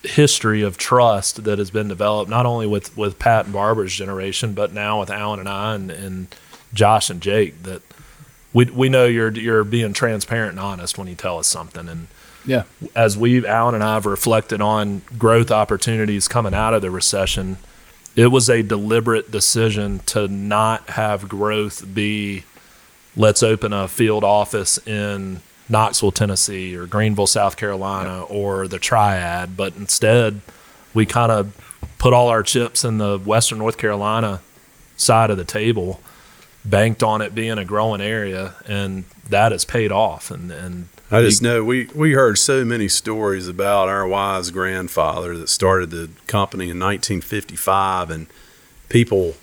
history 0.03 0.61
of 0.61 0.77
trust 0.77 1.43
that 1.43 1.59
has 1.59 1.71
been 1.71 1.87
developed, 1.87 2.29
not 2.29 2.45
only 2.45 2.67
with, 2.67 2.95
with 2.95 3.19
Pat 3.19 3.45
and 3.45 3.53
Barbara's 3.53 3.93
generation, 3.93 4.53
but 4.53 4.73
now 4.73 4.99
with 4.99 5.09
Alan 5.09 5.39
and 5.39 5.49
I 5.49 5.75
and, 5.75 5.91
and 5.91 6.35
Josh 6.73 7.09
and 7.09 7.21
Jake, 7.21 7.63
that 7.63 7.81
we, 8.53 8.65
we 8.65 8.89
know 8.89 9.05
you're, 9.05 9.31
you're 9.31 9.63
being 9.63 9.93
transparent 9.93 10.51
and 10.51 10.59
honest 10.59 10.97
when 10.97 11.07
you 11.07 11.15
tell 11.15 11.37
us 11.39 11.47
something. 11.47 11.87
And, 11.89 12.07
Yeah. 12.45 12.63
as 12.95 13.17
we've 13.17 13.45
Alan 13.45 13.75
and 13.75 13.83
I 13.83 13.95
have 13.95 14.05
reflected 14.05 14.61
on 14.61 15.01
growth 15.17 15.51
opportunities 15.51 16.27
coming 16.27 16.53
out 16.53 16.73
of 16.73 16.81
the 16.81 16.89
recession, 16.91 17.57
it 18.15 18.27
was 18.27 18.49
a 18.49 18.63
deliberate 18.63 19.29
decision 19.31 19.99
to 20.07 20.27
not 20.27 20.89
have 20.91 21.27
growth 21.29 21.93
be 21.93 22.43
let's 23.15 23.43
open 23.43 23.73
a 23.73 23.87
field 23.87 24.23
office 24.23 24.77
in 24.87 25.41
Knoxville, 25.69 26.11
Tennessee 26.11 26.75
or 26.75 26.85
Greenville, 26.87 27.27
South 27.27 27.57
Carolina 27.57 28.23
or 28.23 28.67
the 28.67 28.79
Triad, 28.79 29.57
but 29.57 29.75
instead 29.75 30.39
we 30.93 31.05
kind 31.05 31.31
of 31.31 31.53
put 31.99 32.13
all 32.13 32.29
our 32.29 32.41
chips 32.43 32.83
in 32.85 32.97
the 32.99 33.17
Western 33.19 33.57
North 33.57 33.77
Carolina 33.77 34.39
side 34.95 35.29
of 35.29 35.37
the 35.37 35.43
table, 35.43 35.99
banked 36.69 37.03
on 37.03 37.21
it 37.21 37.33
being 37.33 37.57
a 37.57 37.65
growing 37.65 38.01
area, 38.01 38.55
and 38.67 39.05
that 39.29 39.51
has 39.51 39.65
paid 39.65 39.91
off. 39.91 40.31
And, 40.31 40.51
and 40.51 40.89
I 41.09 41.21
just 41.21 41.41
know 41.41 41.63
we, 41.63 41.85
we 41.95 42.13
heard 42.13 42.37
so 42.37 42.65
many 42.65 42.87
stories 42.87 43.47
about 43.47 43.87
our 43.87 44.07
wise 44.07 44.51
grandfather 44.51 45.37
that 45.37 45.49
started 45.49 45.89
the 45.91 46.09
company 46.27 46.65
in 46.65 46.79
1955, 46.79 48.09
and 48.09 48.27
people 48.89 49.35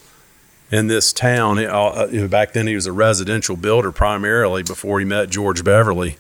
in 0.71 0.89
this 0.89 1.13
town. 1.13 1.59
uh, 1.59 2.09
You 2.11 2.23
know, 2.23 2.29
back 2.29 2.53
then, 2.53 2.67
he 2.67 2.75
was 2.75 2.87
a 2.87 2.93
residential 2.93 3.57
builder 3.57 3.93
primarily 3.93 4.63
before 4.63 4.99
he 4.99 5.05
met 5.05 5.31
George 5.31 5.65
Beverly. 5.65 6.17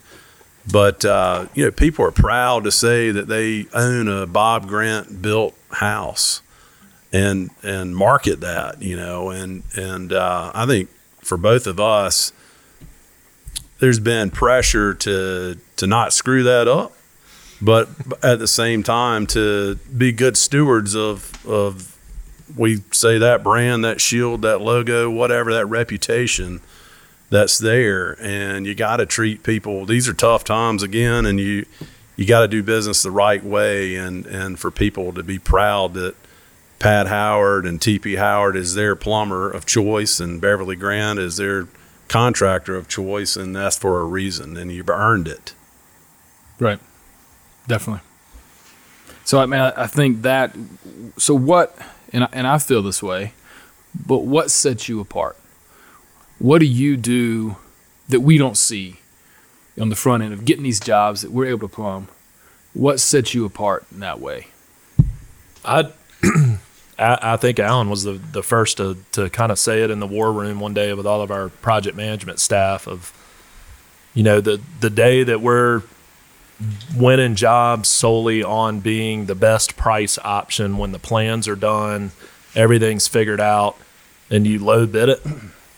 But 0.71 1.05
uh, 1.05 1.47
you 1.55 1.65
know, 1.65 1.71
people 1.71 2.05
are 2.07 2.11
proud 2.11 2.65
to 2.65 2.73
say 2.73 3.11
that 3.11 3.29
they 3.29 3.67
own 3.75 4.09
a 4.09 4.27
Bob 4.27 4.67
Grant 4.67 5.21
built 5.21 5.55
house, 5.73 6.41
and 7.15 7.51
and 7.63 7.97
market 7.97 8.41
that. 8.41 8.83
You 8.83 8.97
know, 8.97 9.31
and 9.31 9.63
and 9.77 10.13
uh, 10.13 10.51
I 10.55 10.67
think 10.67 10.91
for 11.23 11.39
both 11.39 11.67
of 11.67 11.79
us, 11.81 12.33
there's 13.79 14.01
been 14.01 14.31
pressure 14.31 14.93
to 14.95 15.57
to 15.77 15.87
not 15.87 16.13
screw 16.13 16.43
that 16.43 16.67
up, 16.67 16.93
but 17.63 17.89
at 18.23 18.41
the 18.41 18.49
same 18.49 18.83
time 18.83 19.27
to 19.29 19.77
be 19.97 20.13
good 20.13 20.37
stewards 20.37 20.95
of 20.97 21.33
of 21.47 21.97
we 22.57 22.83
say 22.91 23.17
that 23.19 23.43
brand, 23.43 23.85
that 23.85 24.01
shield, 24.01 24.43
that 24.43 24.61
logo, 24.61 25.09
whatever 25.09 25.55
that 25.55 25.67
reputation 25.67 26.61
that's 27.31 27.59
there, 27.59 28.17
and 28.21 28.67
you 28.67 28.75
got 28.75 28.99
to 28.99 29.07
treat 29.07 29.43
people. 29.43 29.87
These 29.87 30.09
are 30.09 30.15
tough 30.15 30.45
times 30.45 30.83
again, 30.83 31.27
and 31.27 31.39
you 31.39 31.65
you 32.17 32.27
got 32.27 32.41
to 32.41 32.49
do 32.49 32.63
business 32.63 33.05
the 33.05 33.13
right 33.13 33.43
way, 33.45 33.95
and 33.95 34.27
and 34.27 34.59
for 34.59 34.73
people 34.73 35.13
to 35.13 35.23
be 35.23 35.39
proud 35.39 35.95
that. 35.95 36.17
Pat 36.79 37.07
Howard 37.07 37.65
and 37.67 37.81
TP 37.81 38.19
Howard 38.19 38.57
is 38.57 38.75
their 38.75 38.95
plumber 38.97 39.51
of 39.51 39.67
choice, 39.67 40.21
and 40.21 40.41
Beverly 40.41 40.77
Grant 40.77 41.19
is 41.19 41.37
their 41.37 41.69
contractor 42.09 42.77
of 42.77 42.89
choice, 42.89 43.37
and 43.37 43.55
that's 43.57 43.79
for 43.79 44.01
a 44.01 44.05
reason, 44.05 44.57
and 44.57 44.71
you've 44.71 44.91
earned 44.91 45.29
it. 45.29 45.55
Right. 46.59 46.79
Definitely. 47.67 48.03
So 49.25 49.41
I 49.41 49.47
mean, 49.47 49.61
I, 49.61 49.85
I 49.85 49.87
think 49.87 50.23
that. 50.23 50.55
So 51.17 51.35
what? 51.35 51.77
And 52.13 52.25
I, 52.25 52.29
and 52.33 52.47
I 52.47 52.59
feel 52.59 52.83
this 52.83 53.03
way, 53.03 53.33
but 54.07 54.19
what 54.19 54.51
sets 54.51 54.89
you 54.89 55.01
apart? 55.01 55.37
What 56.39 56.59
do 56.59 56.67
you 56.67 56.97
do 56.97 57.57
that 58.09 58.21
we 58.21 58.39
don't 58.39 58.57
see 58.57 59.01
on 59.81 59.89
the 59.89 59.97
front 59.97 60.23
end 60.23 60.33
of 60.33 60.45
getting 60.45 60.63
these 60.63 60.79
jobs 60.79 61.23
that 61.23 61.33
we're 61.33 61.47
able 61.47 61.69
to 61.69 61.75
plumb? 61.75 62.09
What 62.75 63.01
sets 63.01 63.35
you 63.35 63.45
apart 63.45 63.87
in 63.91 64.01
that 64.01 64.21
way? 64.21 64.49
I, 65.65 65.93
I 66.99 67.19
I 67.35 67.37
think 67.37 67.59
Alan 67.59 67.91
was 67.91 68.05
the, 68.05 68.13
the 68.13 68.43
first 68.43 68.77
to, 68.77 68.97
to 69.13 69.29
kind 69.31 69.51
of 69.51 69.59
say 69.59 69.83
it 69.83 69.91
in 69.91 70.01
the 70.01 70.07
war 70.07 70.33
room 70.33 70.61
one 70.61 70.75
day 70.75 70.93
with 70.95 71.07
all 71.07 71.23
of 71.23 71.31
our 71.31 71.49
project 71.49 71.97
management 71.97 72.41
staff 72.41 72.87
of, 72.87 73.13
you 74.15 74.23
know, 74.23 74.41
the, 74.41 74.61
the 74.81 74.91
day 74.91 75.23
that 75.25 75.41
we're 75.41 75.83
winning 76.97 77.35
jobs 77.35 77.89
solely 77.89 78.43
on 78.45 78.81
being 78.81 79.27
the 79.27 79.35
best 79.35 79.77
price 79.77 80.19
option 80.23 80.79
when 80.79 80.93
the 80.93 80.99
plans 80.99 81.49
are 81.49 81.57
done, 81.57 82.13
everything's 82.55 83.09
figured 83.09 83.41
out, 83.41 83.77
and 84.31 84.47
you 84.47 84.59
low 84.65 84.87
bid 84.87 85.09
it. 85.09 85.27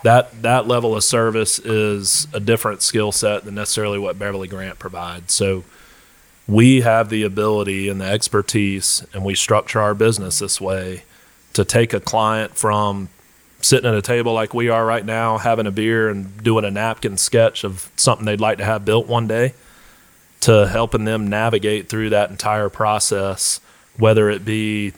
That 0.04 0.42
that 0.42 0.68
level 0.68 0.94
of 0.94 1.02
service 1.02 1.58
is 1.58 2.28
a 2.32 2.38
different 2.38 2.82
skill 2.82 3.10
set 3.10 3.44
than 3.44 3.54
necessarily 3.54 3.98
what 3.98 4.18
Beverly 4.18 4.46
Grant 4.46 4.78
provides. 4.78 5.32
So 5.32 5.64
we 6.48 6.82
have 6.82 7.08
the 7.08 7.22
ability 7.22 7.88
and 7.88 8.00
the 8.00 8.04
expertise, 8.04 9.04
and 9.12 9.24
we 9.24 9.34
structure 9.34 9.80
our 9.80 9.94
business 9.94 10.38
this 10.38 10.60
way 10.60 11.04
to 11.52 11.64
take 11.64 11.92
a 11.92 12.00
client 12.00 12.56
from 12.56 13.08
sitting 13.60 13.88
at 13.88 13.96
a 13.96 14.02
table 14.02 14.32
like 14.32 14.54
we 14.54 14.68
are 14.68 14.86
right 14.86 15.04
now, 15.04 15.38
having 15.38 15.66
a 15.66 15.70
beer 15.70 16.08
and 16.08 16.42
doing 16.42 16.64
a 16.64 16.70
napkin 16.70 17.16
sketch 17.16 17.64
of 17.64 17.90
something 17.96 18.26
they'd 18.26 18.40
like 18.40 18.58
to 18.58 18.64
have 18.64 18.84
built 18.84 19.06
one 19.06 19.26
day, 19.26 19.54
to 20.40 20.68
helping 20.68 21.04
them 21.04 21.26
navigate 21.26 21.88
through 21.88 22.10
that 22.10 22.30
entire 22.30 22.68
process, 22.68 23.60
whether 23.96 24.30
it 24.30 24.44
be 24.44 24.92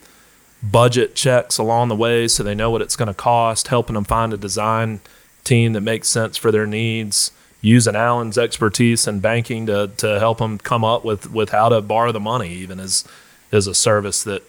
budget 0.62 1.14
checks 1.14 1.56
along 1.56 1.88
the 1.88 1.96
way 1.96 2.26
so 2.26 2.42
they 2.42 2.54
know 2.54 2.70
what 2.70 2.82
it's 2.82 2.96
going 2.96 3.06
to 3.06 3.14
cost, 3.14 3.68
helping 3.68 3.94
them 3.94 4.04
find 4.04 4.34
a 4.34 4.36
design 4.36 5.00
team 5.44 5.72
that 5.72 5.80
makes 5.80 6.08
sense 6.08 6.36
for 6.36 6.50
their 6.50 6.66
needs, 6.66 7.30
using 7.60 7.96
Alan's 7.96 8.38
expertise 8.38 9.06
in 9.06 9.20
banking 9.20 9.66
to, 9.66 9.88
to 9.96 10.18
help 10.18 10.38
them 10.38 10.58
come 10.58 10.84
up 10.84 11.04
with, 11.04 11.30
with 11.30 11.50
how 11.50 11.68
to 11.68 11.80
borrow 11.80 12.12
the 12.12 12.20
money, 12.20 12.50
even 12.50 12.78
is, 12.78 13.04
is 13.50 13.66
a 13.66 13.74
service 13.74 14.22
that, 14.22 14.42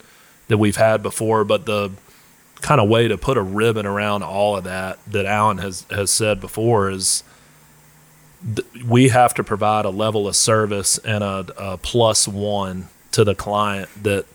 that 0.48 0.58
we've 0.58 0.76
had 0.76 1.02
before. 1.02 1.44
But 1.44 1.66
the 1.66 1.92
kind 2.62 2.80
of 2.80 2.90
way 2.90 3.08
to 3.08 3.18
put 3.18 3.38
a 3.38 3.42
ribbon 3.42 3.86
around 3.86 4.24
all 4.24 4.58
of 4.58 4.64
that 4.66 5.00
that 5.08 5.26
Alan 5.26 5.60
has, 5.60 5.86
has 5.90 6.12
said 6.12 6.40
before 6.40 6.90
is 6.90 7.24
th- 8.56 8.68
we 8.86 9.10
have 9.10 9.34
to 9.36 9.44
provide 9.44 9.86
a 9.86 9.90
level 9.90 10.28
of 10.28 10.36
service 10.36 10.98
and 11.00 11.24
a, 11.24 11.46
a 11.58 11.78
plus 11.78 12.28
one 12.28 12.90
to 13.12 13.24
the 13.24 13.34
client 13.34 13.90
that 14.04 14.26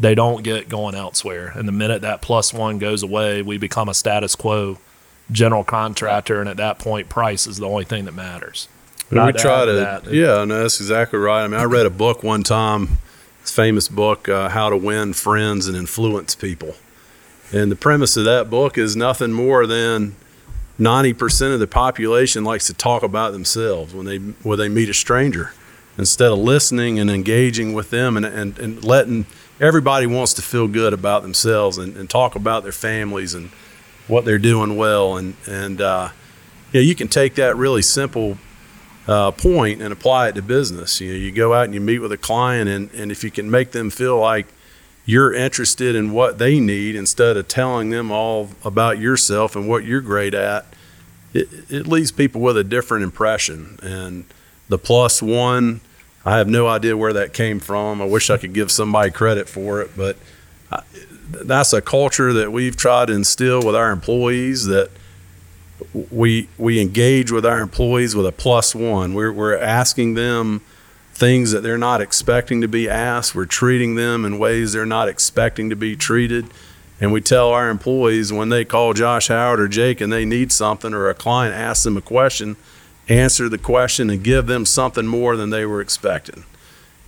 they 0.00 0.14
don't 0.14 0.42
get 0.42 0.68
going 0.68 0.94
elsewhere. 0.94 1.52
And 1.54 1.68
the 1.68 1.72
minute 1.72 2.02
that 2.02 2.22
plus 2.22 2.52
one 2.52 2.78
goes 2.78 3.02
away, 3.02 3.40
we 3.40 3.56
become 3.56 3.88
a 3.88 3.94
status 3.94 4.34
quo 4.34 4.78
general 5.30 5.64
contractor, 5.64 6.40
and 6.40 6.48
at 6.48 6.56
that 6.56 6.78
point, 6.78 7.08
price 7.08 7.46
is 7.46 7.58
the 7.58 7.66
only 7.66 7.84
thing 7.84 8.04
that 8.04 8.14
matters. 8.14 8.68
we 9.10 9.16
Not 9.16 9.36
try 9.36 9.64
to, 9.64 9.72
that. 9.72 10.12
yeah, 10.12 10.44
no, 10.44 10.62
that's 10.62 10.80
exactly 10.80 11.18
right. 11.18 11.44
I 11.44 11.48
mean, 11.48 11.60
I 11.60 11.64
read 11.64 11.86
a 11.86 11.90
book 11.90 12.22
one 12.22 12.42
time, 12.42 12.98
this 13.42 13.52
famous 13.52 13.88
book, 13.88 14.28
uh, 14.28 14.48
How 14.48 14.70
to 14.70 14.76
Win 14.76 15.12
Friends 15.12 15.66
and 15.66 15.76
Influence 15.76 16.34
People. 16.34 16.74
And 17.52 17.70
the 17.70 17.76
premise 17.76 18.16
of 18.16 18.24
that 18.24 18.50
book 18.50 18.76
is 18.76 18.96
nothing 18.96 19.32
more 19.32 19.66
than 19.66 20.16
90% 20.78 21.54
of 21.54 21.60
the 21.60 21.66
population 21.66 22.44
likes 22.44 22.66
to 22.66 22.74
talk 22.74 23.02
about 23.02 23.32
themselves 23.32 23.94
when 23.94 24.06
they, 24.06 24.18
when 24.18 24.58
they 24.58 24.68
meet 24.68 24.88
a 24.88 24.94
stranger 24.94 25.52
instead 25.96 26.30
of 26.30 26.38
listening 26.38 26.98
and 26.98 27.10
engaging 27.10 27.72
with 27.72 27.90
them 27.90 28.16
and, 28.16 28.26
and, 28.26 28.58
and 28.58 28.84
letting 28.84 29.26
everybody 29.60 30.06
wants 30.06 30.34
to 30.34 30.42
feel 30.42 30.68
good 30.68 30.92
about 30.92 31.22
themselves 31.22 31.78
and, 31.78 31.96
and 31.96 32.10
talk 32.10 32.34
about 32.34 32.62
their 32.62 32.72
families 32.72 33.32
and 33.32 33.50
what 34.08 34.24
they're 34.24 34.38
doing 34.38 34.76
well. 34.76 35.16
And, 35.16 35.34
and, 35.46 35.80
uh, 35.80 36.10
yeah, 36.72 36.80
you 36.80 36.94
can 36.94 37.08
take 37.08 37.36
that 37.36 37.56
really 37.56 37.82
simple 37.82 38.38
uh, 39.08 39.30
point 39.30 39.80
and 39.80 39.92
apply 39.92 40.28
it 40.28 40.34
to 40.34 40.42
business. 40.42 41.00
You 41.00 41.12
know, 41.12 41.18
you 41.18 41.32
go 41.32 41.54
out 41.54 41.64
and 41.64 41.74
you 41.74 41.80
meet 41.80 42.00
with 42.00 42.12
a 42.12 42.18
client, 42.18 42.68
and, 42.68 42.90
and 42.92 43.12
if 43.12 43.22
you 43.22 43.30
can 43.30 43.50
make 43.50 43.70
them 43.70 43.90
feel 43.90 44.18
like 44.18 44.46
you're 45.04 45.32
interested 45.32 45.94
in 45.94 46.12
what 46.12 46.38
they 46.38 46.58
need 46.58 46.96
instead 46.96 47.36
of 47.36 47.46
telling 47.46 47.90
them 47.90 48.10
all 48.10 48.50
about 48.64 48.98
yourself 48.98 49.54
and 49.54 49.68
what 49.68 49.84
you're 49.84 50.00
great 50.00 50.34
at, 50.34 50.66
it, 51.32 51.48
it 51.70 51.86
leaves 51.86 52.10
people 52.10 52.40
with 52.40 52.56
a 52.56 52.64
different 52.64 53.04
impression. 53.04 53.78
And 53.82 54.24
the 54.68 54.78
plus 54.78 55.22
one, 55.22 55.80
I 56.24 56.38
have 56.38 56.48
no 56.48 56.66
idea 56.66 56.96
where 56.96 57.12
that 57.12 57.32
came 57.32 57.60
from. 57.60 58.02
I 58.02 58.04
wish 58.04 58.30
I 58.30 58.36
could 58.36 58.52
give 58.52 58.72
somebody 58.72 59.12
credit 59.12 59.48
for 59.48 59.80
it, 59.80 59.92
but 59.96 60.16
that's 61.28 61.72
a 61.72 61.80
culture 61.80 62.32
that 62.32 62.52
we've 62.52 62.76
tried 62.76 63.06
to 63.06 63.14
instill 63.14 63.62
with 63.62 63.74
our 63.74 63.90
employees 63.90 64.66
that 64.66 64.90
we 66.10 66.48
we 66.56 66.80
engage 66.80 67.30
with 67.30 67.44
our 67.44 67.60
employees 67.60 68.14
with 68.14 68.26
a 68.26 68.32
plus 68.32 68.74
one. 68.74 69.14
We're 69.14 69.32
we're 69.32 69.58
asking 69.58 70.14
them 70.14 70.62
things 71.12 71.52
that 71.52 71.62
they're 71.62 71.78
not 71.78 72.00
expecting 72.00 72.60
to 72.60 72.68
be 72.68 72.88
asked. 72.88 73.34
We're 73.34 73.46
treating 73.46 73.94
them 73.94 74.24
in 74.24 74.38
ways 74.38 74.72
they're 74.72 74.84
not 74.86 75.08
expecting 75.08 75.70
to 75.70 75.76
be 75.76 75.96
treated. 75.96 76.46
And 77.00 77.12
we 77.12 77.20
tell 77.20 77.50
our 77.50 77.68
employees 77.68 78.32
when 78.32 78.48
they 78.48 78.64
call 78.64 78.94
Josh 78.94 79.28
Howard 79.28 79.60
or 79.60 79.68
Jake 79.68 80.00
and 80.00 80.12
they 80.12 80.24
need 80.24 80.52
something 80.52 80.94
or 80.94 81.08
a 81.08 81.14
client 81.14 81.54
asks 81.54 81.84
them 81.84 81.96
a 81.96 82.02
question, 82.02 82.56
answer 83.08 83.48
the 83.48 83.58
question 83.58 84.08
and 84.08 84.22
give 84.22 84.46
them 84.46 84.64
something 84.64 85.06
more 85.06 85.36
than 85.36 85.50
they 85.50 85.66
were 85.66 85.80
expecting. 85.80 86.44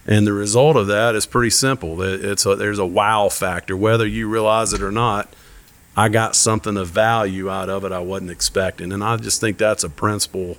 And 0.09 0.27
the 0.27 0.33
result 0.33 0.77
of 0.77 0.87
that 0.87 1.15
is 1.15 1.27
pretty 1.27 1.51
simple. 1.51 2.01
It's 2.01 2.47
a, 2.47 2.57
there's 2.57 2.79
a 2.79 2.87
wow 2.87 3.29
factor, 3.29 3.77
whether 3.77 4.07
you 4.07 4.27
realize 4.27 4.73
it 4.73 4.83
or 4.83 4.91
not. 4.91 5.29
I 5.95 6.09
got 6.09 6.35
something 6.35 6.79
of 6.79 6.89
value 6.89 7.51
out 7.51 7.69
of 7.69 7.85
it 7.85 7.93
I 7.93 7.99
wasn't 7.99 8.31
expecting. 8.31 8.91
And 8.91 9.05
I 9.05 9.19
just 9.19 9.39
think 9.39 9.59
that's 9.59 9.85
a 9.85 9.91
principle 9.91 10.57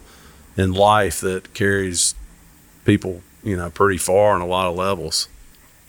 in 0.55 0.73
life 0.73 1.19
that 1.21 1.55
carries 1.55 2.13
people, 2.85 3.23
you 3.43 3.57
know, 3.57 3.71
pretty 3.71 3.97
far 3.97 4.35
on 4.35 4.41
a 4.41 4.45
lot 4.45 4.67
of 4.67 4.75
levels. 4.75 5.27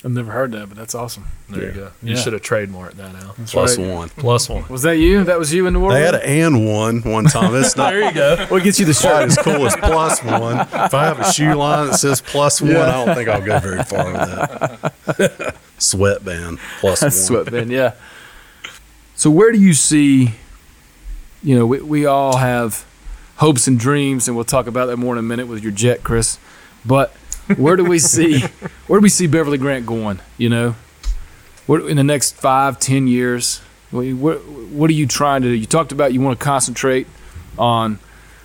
I've 0.03 0.13
never 0.13 0.33
heard 0.33 0.53
that, 0.53 0.67
but 0.69 0.79
that's 0.79 0.95
awesome. 0.95 1.27
There 1.51 1.63
you 1.67 1.73
go. 1.73 1.91
You 2.03 2.15
Yeah. 2.15 2.21
should 2.21 2.33
have 2.33 2.41
trademarked 2.41 2.93
that 2.95 3.15
out. 3.17 3.37
That's 3.37 3.53
Plus 3.53 3.77
right. 3.77 3.87
one. 3.87 4.09
Plus 4.09 4.49
one. 4.49 4.65
Was 4.71 4.81
that 4.83 4.97
you? 4.97 5.25
That 5.25 5.39
was 5.39 5.53
you 5.53 5.67
in 5.67 5.75
the 5.75 5.79
world? 5.81 5.93
They 5.93 6.01
had 6.03 6.15
an 6.15 6.23
and 6.23 6.67
one 6.67 7.03
one 7.03 7.25
time. 7.27 7.55
It's 7.55 7.77
not 7.77 7.93
There 7.93 8.05
you 8.09 8.13
go. 8.15 8.47
What 8.49 8.63
gets 8.63 8.79
you 8.81 8.87
the 8.87 8.95
quite 8.95 9.21
shirt? 9.21 9.23
as 9.29 9.37
cool 9.39 9.67
as 9.67 9.77
plus 9.77 10.23
one. 10.25 10.61
If 10.61 10.95
I 10.95 11.05
have 11.05 11.21
a 11.21 11.31
shoe 11.31 11.53
line 11.55 11.89
that 11.89 11.95
says 11.99 12.23
plus 12.23 12.63
one, 12.63 12.75
I 12.77 13.05
don't 13.05 13.15
think 13.15 13.29
I'll 13.29 13.45
go 13.45 13.59
very 13.59 13.83
far 13.85 14.07
with 14.11 15.17
that. 15.17 15.57
Sweatband 15.79 16.59
plus 16.81 17.03
one. 17.03 17.11
Sweatband, 17.11 17.71
yeah. 17.71 17.93
So 19.17 19.29
where 19.31 19.53
do 19.53 19.59
you 19.61 19.75
see? 19.75 20.31
You 21.43 21.59
know, 21.59 21.67
we, 21.67 21.81
we 21.81 22.07
all 22.07 22.37
have 22.39 22.87
hopes 23.37 23.67
and 23.67 23.79
dreams, 23.79 24.29
and 24.29 24.35
we'll 24.37 24.45
talk 24.47 24.67
about 24.67 24.87
that 24.87 24.97
more 24.97 25.15
in 25.15 25.19
a 25.19 25.23
minute 25.23 25.47
with 25.47 25.63
your 25.63 25.73
jet, 25.73 26.03
Chris. 26.03 26.39
But 26.87 27.15
where 27.57 27.77
do 27.77 27.85
we 27.85 27.99
see? 27.99 28.41
Where 28.87 28.99
do 28.99 29.03
we 29.03 29.09
see 29.09 29.27
Beverly 29.27 29.59
Grant 29.59 29.87
going? 29.87 30.21
You 30.37 30.49
know, 30.49 30.75
where, 31.67 31.89
in 31.89 31.97
the 31.97 32.05
next 32.05 32.33
five, 32.37 32.79
ten 32.79 33.07
years? 33.07 33.61
What, 33.91 34.45
what, 34.45 34.89
are 34.89 34.93
you 34.93 35.07
trying 35.07 35.43
to 35.43 35.49
do? 35.49 35.55
You 35.55 35.67
talked 35.67 35.91
about 35.91 36.13
you 36.13 36.21
want 36.21 36.39
to 36.39 36.45
concentrate 36.45 37.09
on 37.59 37.99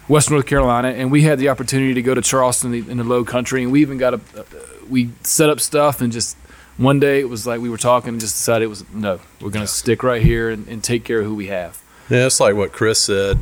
Western 0.08 0.36
North 0.36 0.48
Carolina, 0.48 0.90
and 0.90 1.12
we 1.12 1.22
had 1.22 1.38
the 1.38 1.50
opportunity 1.50 1.94
to 1.94 2.02
go 2.02 2.16
to 2.16 2.22
Charleston 2.22 2.74
in 2.74 2.86
the, 2.86 2.92
in 2.92 2.98
the 2.98 3.04
Low 3.04 3.24
Country, 3.24 3.62
and 3.62 3.72
we 3.72 3.82
even 3.82 3.98
got 3.98 4.16
a, 4.16 4.22
we 4.90 5.12
set 5.22 5.50
up 5.50 5.60
stuff 5.60 6.02
and 6.02 6.12
just 6.12 6.36
one 6.78 7.00
day 7.00 7.20
it 7.20 7.30
was 7.30 7.48
like 7.48 7.62
we 7.62 7.70
were 7.70 7.78
talking 7.78 8.10
and 8.10 8.20
just 8.20 8.36
decided 8.36 8.66
it 8.66 8.70
was 8.70 8.84
no, 8.94 9.20
we're 9.42 9.50
going 9.50 9.66
to 9.66 9.72
stick 9.72 10.04
right 10.04 10.22
here 10.22 10.50
and, 10.50 10.68
and 10.68 10.84
take 10.84 11.04
care 11.04 11.20
of 11.20 11.26
who 11.26 11.36
we 11.36 11.48
have. 11.48 11.82
Yeah, 12.10 12.26
it's 12.26 12.40
like 12.40 12.56
what 12.56 12.72
Chris 12.72 13.04
said. 13.04 13.40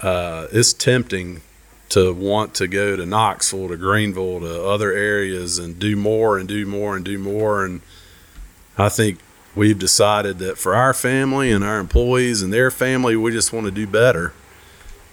Uh, 0.00 0.46
it's 0.52 0.72
tempting 0.72 1.42
to 1.90 2.12
want 2.12 2.54
to 2.54 2.66
go 2.66 2.96
to 2.96 3.06
Knoxville, 3.06 3.68
to 3.68 3.76
Greenville, 3.76 4.40
to 4.40 4.64
other 4.64 4.92
areas 4.92 5.58
and 5.58 5.78
do 5.78 5.96
more 5.96 6.38
and 6.38 6.48
do 6.48 6.66
more 6.66 6.96
and 6.96 7.04
do 7.04 7.18
more. 7.18 7.64
And 7.64 7.80
I 8.76 8.88
think 8.88 9.18
we've 9.54 9.78
decided 9.78 10.38
that 10.38 10.58
for 10.58 10.74
our 10.74 10.92
family 10.92 11.50
and 11.50 11.64
our 11.64 11.78
employees 11.78 12.42
and 12.42 12.52
their 12.52 12.70
family, 12.70 13.16
we 13.16 13.32
just 13.32 13.52
want 13.52 13.66
to 13.66 13.72
do 13.72 13.86
better. 13.86 14.32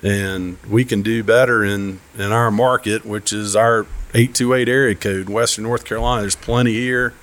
And 0.04 0.58
we 0.70 0.86
can 0.86 1.02
do 1.02 1.24
better 1.24 1.64
in, 1.64 2.00
in 2.18 2.32
our 2.32 2.52
market, 2.52 3.06
which 3.06 3.32
is 3.34 3.56
our 3.56 3.82
828 4.14 4.70
area 4.70 4.96
code, 4.96 5.30
Western 5.30 5.64
North 5.64 5.86
Carolina. 5.86 6.22
There's 6.22 6.36
plenty 6.36 6.74
here. 6.74 7.14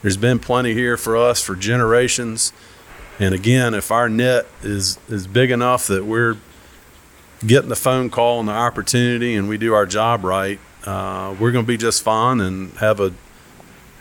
There's 0.00 0.16
been 0.16 0.38
plenty 0.38 0.74
here 0.74 0.96
for 0.96 1.16
us 1.16 1.40
for 1.40 1.54
generations. 1.54 2.52
And 3.20 3.34
again, 3.34 3.74
if 3.74 3.92
our 3.92 4.08
net 4.08 4.46
is 4.62 4.98
is 5.08 5.26
big 5.26 5.50
enough 5.50 5.86
that 5.86 6.04
we're 6.04 6.36
getting 7.46 7.68
the 7.68 7.76
phone 7.76 8.10
call 8.10 8.40
and 8.40 8.48
the 8.48 8.52
opportunity, 8.52 9.34
and 9.34 9.48
we 9.48 9.58
do 9.58 9.74
our 9.74 9.86
job 9.86 10.24
right, 10.24 10.58
uh, 10.84 11.34
we're 11.38 11.52
going 11.52 11.64
to 11.64 11.68
be 11.68 11.76
just 11.76 12.02
fine 12.02 12.40
and 12.40 12.72
have 12.78 13.00
a 13.00 13.12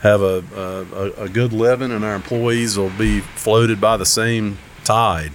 have 0.01 0.21
a, 0.21 0.43
a 0.55 1.23
a 1.25 1.29
good 1.29 1.53
living, 1.53 1.91
and 1.91 2.03
our 2.03 2.15
employees 2.15 2.77
will 2.77 2.89
be 2.89 3.19
floated 3.19 3.79
by 3.79 3.97
the 3.97 4.05
same 4.05 4.57
tide, 4.83 5.31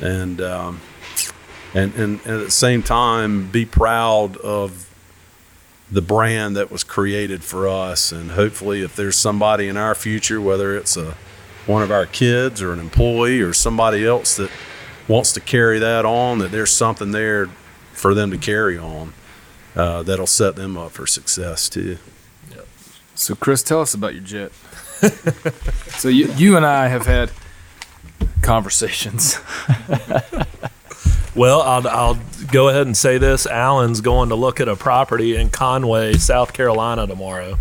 and 0.00 0.40
um, 0.40 0.80
and, 1.72 1.94
and 1.94 2.20
and 2.20 2.40
at 2.40 2.44
the 2.44 2.50
same 2.50 2.82
time 2.82 3.50
be 3.50 3.64
proud 3.64 4.36
of 4.38 4.86
the 5.90 6.02
brand 6.02 6.56
that 6.56 6.70
was 6.70 6.84
created 6.84 7.42
for 7.42 7.66
us, 7.66 8.12
and 8.12 8.32
hopefully, 8.32 8.82
if 8.82 8.94
there's 8.94 9.16
somebody 9.16 9.66
in 9.66 9.76
our 9.76 9.94
future, 9.94 10.40
whether 10.40 10.76
it's 10.76 10.96
a 10.96 11.16
one 11.66 11.82
of 11.82 11.90
our 11.90 12.06
kids 12.06 12.60
or 12.60 12.72
an 12.72 12.78
employee 12.78 13.40
or 13.40 13.52
somebody 13.52 14.04
else 14.06 14.36
that 14.36 14.50
wants 15.10 15.32
to 15.32 15.40
carry 15.40 15.78
that 15.80 16.04
on, 16.04 16.38
that 16.38 16.52
there's 16.52 16.70
something 16.70 17.10
there 17.10 17.46
for 17.92 18.14
them 18.14 18.30
to 18.30 18.38
carry 18.38 18.78
on 18.78 19.12
uh, 19.74 20.02
that'll 20.04 20.26
set 20.26 20.56
them 20.56 20.76
up 20.76 20.92
for 20.92 21.06
success 21.06 21.68
too. 21.68 21.98
Yep. 22.54 22.66
So, 23.16 23.34
Chris, 23.34 23.62
tell 23.62 23.80
us 23.80 23.92
about 23.92 24.14
your 24.14 24.22
jet. 24.22 24.52
so, 25.98 26.08
you, 26.08 26.32
you 26.34 26.56
and 26.56 26.64
I 26.64 26.88
have 26.88 27.06
had 27.06 27.30
conversations. 28.42 29.38
Well, 31.32 31.62
I'll, 31.62 31.88
I'll 31.88 32.18
go 32.50 32.68
ahead 32.68 32.86
and 32.86 32.96
say 32.96 33.16
this. 33.16 33.46
Alan's 33.46 34.00
going 34.00 34.30
to 34.30 34.34
look 34.34 34.58
at 34.58 34.66
a 34.66 34.74
property 34.74 35.36
in 35.36 35.48
Conway, 35.48 36.14
South 36.14 36.52
Carolina 36.52 37.06
tomorrow 37.06 37.56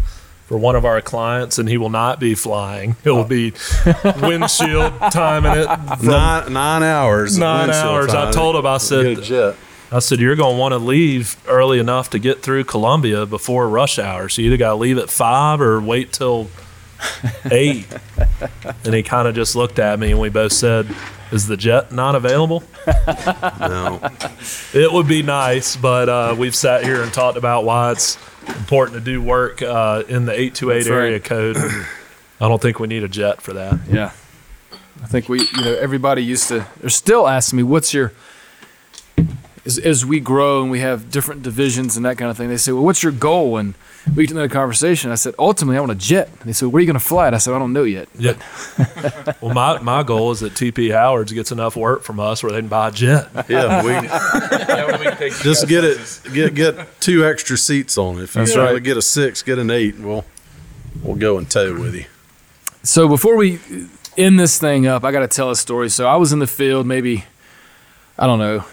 for 0.49 0.57
one 0.57 0.75
of 0.75 0.83
our 0.83 0.99
clients, 0.99 1.59
and 1.59 1.69
he 1.69 1.77
will 1.77 1.91
not 1.91 2.19
be 2.19 2.33
flying. 2.33 2.95
He'll 3.03 3.23
be 3.23 3.53
windshield 4.21 4.91
timing 5.11 5.51
it 5.53 5.67
Nine 6.01 6.51
nine 6.51 6.81
hours. 6.83 7.37
nine 7.37 7.67
windshield 7.67 7.85
hours. 7.85 8.13
I 8.15 8.31
told 8.31 8.55
him, 8.55 8.65
I 8.65 8.79
said, 8.79 9.21
jet. 9.21 9.55
I 9.91 9.99
said, 9.99 10.19
you're 10.19 10.35
going 10.35 10.55
to 10.55 10.59
want 10.59 10.71
to 10.73 10.77
leave 10.79 11.35
early 11.47 11.77
enough 11.79 12.09
to 12.11 12.19
get 12.19 12.41
through 12.41 12.63
Columbia 12.63 13.25
before 13.27 13.69
rush 13.69 13.97
hour. 13.99 14.27
So 14.27 14.41
you 14.41 14.47
either 14.47 14.57
got 14.57 14.69
to 14.69 14.75
leave 14.75 14.97
at 14.97 15.09
five 15.11 15.61
or 15.61 15.79
wait 15.81 16.11
till 16.13 16.49
eight. 17.51 17.85
and 18.83 18.93
he 18.95 19.03
kind 19.03 19.27
of 19.27 19.35
just 19.35 19.55
looked 19.55 19.77
at 19.79 19.99
me, 19.99 20.11
and 20.11 20.19
we 20.19 20.29
both 20.29 20.51
said, 20.53 20.87
Is 21.31 21.45
the 21.47 21.57
jet 21.57 21.91
not 21.91 22.15
available? 22.15 22.63
No. 23.59 23.99
It 24.73 24.91
would 24.91 25.07
be 25.07 25.21
nice, 25.21 25.75
but 25.75 26.09
uh, 26.09 26.35
we've 26.37 26.55
sat 26.55 26.83
here 26.83 27.03
and 27.03 27.13
talked 27.13 27.37
about 27.37 27.65
why 27.65 27.91
it's 27.91 28.17
important 28.57 28.97
to 28.97 29.03
do 29.03 29.21
work 29.21 29.61
uh, 29.61 30.03
in 30.07 30.25
the 30.25 30.33
828 30.33 30.73
That's 30.75 30.89
right. 30.89 30.95
area 30.97 31.19
code. 31.19 31.57
I 32.41 32.47
don't 32.47 32.61
think 32.61 32.79
we 32.79 32.87
need 32.87 33.03
a 33.03 33.07
jet 33.07 33.41
for 33.41 33.53
that. 33.53 33.79
Yeah. 33.89 34.11
I 35.01 35.07
think 35.07 35.29
we, 35.29 35.41
you 35.41 35.63
know, 35.63 35.73
everybody 35.75 36.23
used 36.23 36.47
to, 36.49 36.65
they're 36.79 36.89
still 36.89 37.27
asking 37.27 37.57
me, 37.57 37.63
what's 37.63 37.93
your, 37.93 38.13
as, 39.65 39.77
as 39.77 40.05
we 40.05 40.19
grow 40.19 40.61
and 40.61 40.71
we 40.71 40.79
have 40.79 41.09
different 41.09 41.41
divisions 41.43 41.95
and 41.95 42.05
that 42.05 42.17
kind 42.17 42.29
of 42.29 42.37
thing, 42.37 42.49
they 42.49 42.57
say, 42.57 42.71
well, 42.71 42.83
what's 42.83 43.03
your 43.03 43.11
goal? 43.11 43.57
And 43.57 43.75
we 44.07 44.23
get 44.23 44.31
into 44.31 44.41
the 44.41 44.49
conversation. 44.49 45.11
I 45.11 45.15
said, 45.15 45.35
ultimately, 45.37 45.77
I 45.77 45.79
want 45.81 45.91
a 45.91 45.95
jet. 45.95 46.29
And 46.39 46.49
they 46.49 46.53
said, 46.53 46.69
where 46.69 46.79
are 46.79 46.81
you 46.81 46.87
going 46.87 46.99
to 46.99 47.05
fly 47.05 47.27
it? 47.27 47.33
I 47.33 47.37
said, 47.37 47.53
I 47.53 47.59
don't 47.59 47.73
know 47.73 47.83
yet. 47.83 48.07
Yeah. 48.17 48.33
well, 49.41 49.53
my, 49.53 49.79
my 49.79 50.03
goal 50.03 50.31
is 50.31 50.39
that 50.39 50.53
TP 50.53 50.91
Howard's 50.91 51.31
gets 51.31 51.51
enough 51.51 51.75
work 51.75 52.03
from 52.03 52.19
us 52.19 52.41
where 52.41 52.51
they 52.51 52.59
can 52.59 52.67
buy 52.69 52.89
a 52.89 52.91
jet. 52.91 53.29
Yeah, 53.49 53.83
we 53.83 54.07
just 55.41 55.67
get 55.67 55.83
it. 55.83 56.21
Get 56.33 56.53
get 56.53 57.01
two 57.01 57.25
extra 57.25 57.57
seats 57.57 57.97
on 57.97 58.19
it. 58.19 58.23
If 58.23 58.35
you 58.35 58.41
That's 58.41 58.53
try 58.53 58.67
to 58.67 58.73
right. 58.73 58.83
get 58.83 58.95
a 58.95 59.01
six, 59.01 59.41
get 59.41 59.57
an 59.57 59.71
eight. 59.71 59.97
We'll 59.97 60.23
we'll 61.01 61.15
go 61.15 61.37
and 61.37 61.49
tow 61.49 61.73
with 61.73 61.95
you. 61.95 62.05
So 62.83 63.07
before 63.07 63.35
we 63.35 63.59
end 64.17 64.39
this 64.39 64.59
thing 64.59 64.85
up, 64.85 65.03
I 65.03 65.11
got 65.11 65.21
to 65.21 65.27
tell 65.27 65.49
a 65.49 65.55
story. 65.55 65.89
So 65.89 66.07
I 66.07 66.15
was 66.17 66.31
in 66.31 66.39
the 66.39 66.47
field 66.47 66.85
maybe, 66.85 67.25
I 68.17 68.27
don't 68.27 68.39
know, 68.39 68.65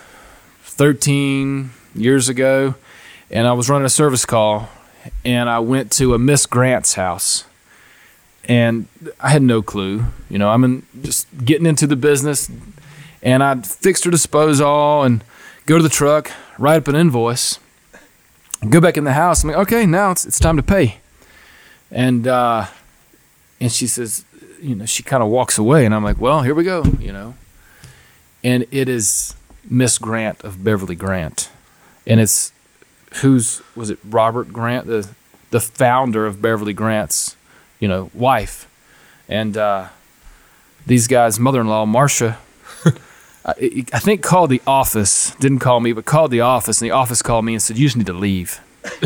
13 0.64 1.70
years 1.94 2.28
ago, 2.28 2.74
and 3.30 3.46
I 3.46 3.52
was 3.52 3.70
running 3.70 3.86
a 3.86 3.90
service 3.90 4.26
call, 4.26 4.68
and 5.24 5.48
I 5.48 5.58
went 5.58 5.90
to 5.92 6.14
a 6.14 6.18
Miss 6.18 6.46
Grant's 6.46 6.94
house, 6.94 7.44
and 8.46 8.86
I 9.20 9.30
had 9.30 9.42
no 9.42 9.62
clue. 9.62 10.04
You 10.28 10.38
know, 10.38 10.50
I'm 10.50 10.64
in, 10.64 10.86
just 11.02 11.26
getting 11.44 11.66
into 11.66 11.86
the 11.86 11.96
business, 11.96 12.50
and 13.22 13.42
I 13.42 13.60
fixed 13.62 14.04
her 14.04 14.10
disposal 14.10 15.02
and 15.02 15.22
go 15.66 15.76
to 15.76 15.82
the 15.82 15.88
truck, 15.88 16.30
write 16.58 16.76
up 16.76 16.88
an 16.88 16.96
invoice, 16.96 17.58
go 18.68 18.80
back 18.80 18.96
in 18.96 19.04
the 19.04 19.12
house. 19.12 19.42
I'm 19.42 19.50
like, 19.50 19.58
okay, 19.58 19.86
now 19.86 20.10
it's 20.10 20.24
it's 20.26 20.38
time 20.38 20.56
to 20.56 20.62
pay, 20.62 20.98
and. 21.90 22.26
uh 22.26 22.66
and 23.60 23.72
she 23.72 23.86
says, 23.86 24.24
you 24.60 24.74
know, 24.74 24.84
she 24.84 25.02
kind 25.02 25.22
of 25.22 25.30
walks 25.30 25.58
away, 25.58 25.86
and 25.86 25.94
I'm 25.94 26.04
like, 26.04 26.20
well, 26.20 26.42
here 26.42 26.54
we 26.54 26.64
go, 26.64 26.84
you 27.00 27.12
know. 27.12 27.34
And 28.44 28.66
it 28.70 28.88
is 28.88 29.34
Miss 29.68 29.98
Grant 29.98 30.42
of 30.44 30.62
Beverly 30.62 30.94
Grant, 30.94 31.48
and 32.06 32.20
it's 32.20 32.52
who's 33.20 33.62
was 33.74 33.90
it 33.90 33.98
Robert 34.04 34.52
Grant, 34.52 34.86
the 34.86 35.08
the 35.50 35.60
founder 35.60 36.26
of 36.26 36.40
Beverly 36.42 36.72
Grant's, 36.72 37.36
you 37.80 37.88
know, 37.88 38.10
wife, 38.14 38.68
and 39.28 39.56
uh, 39.56 39.88
these 40.86 41.06
guys' 41.06 41.38
mother-in-law, 41.38 41.86
Marcia. 41.86 42.38
I 43.46 43.84
I 43.92 43.98
think 44.00 44.22
called 44.22 44.50
the 44.50 44.60
office, 44.66 45.32
didn't 45.38 45.60
call 45.60 45.80
me, 45.80 45.92
but 45.92 46.04
called 46.04 46.30
the 46.32 46.40
office, 46.40 46.80
and 46.80 46.90
the 46.90 46.94
office 46.94 47.22
called 47.22 47.44
me 47.44 47.52
and 47.54 47.62
said, 47.62 47.78
"You 47.78 47.86
just 47.86 47.96
need 47.96 48.06
to 48.06 48.12
leave." 48.12 48.60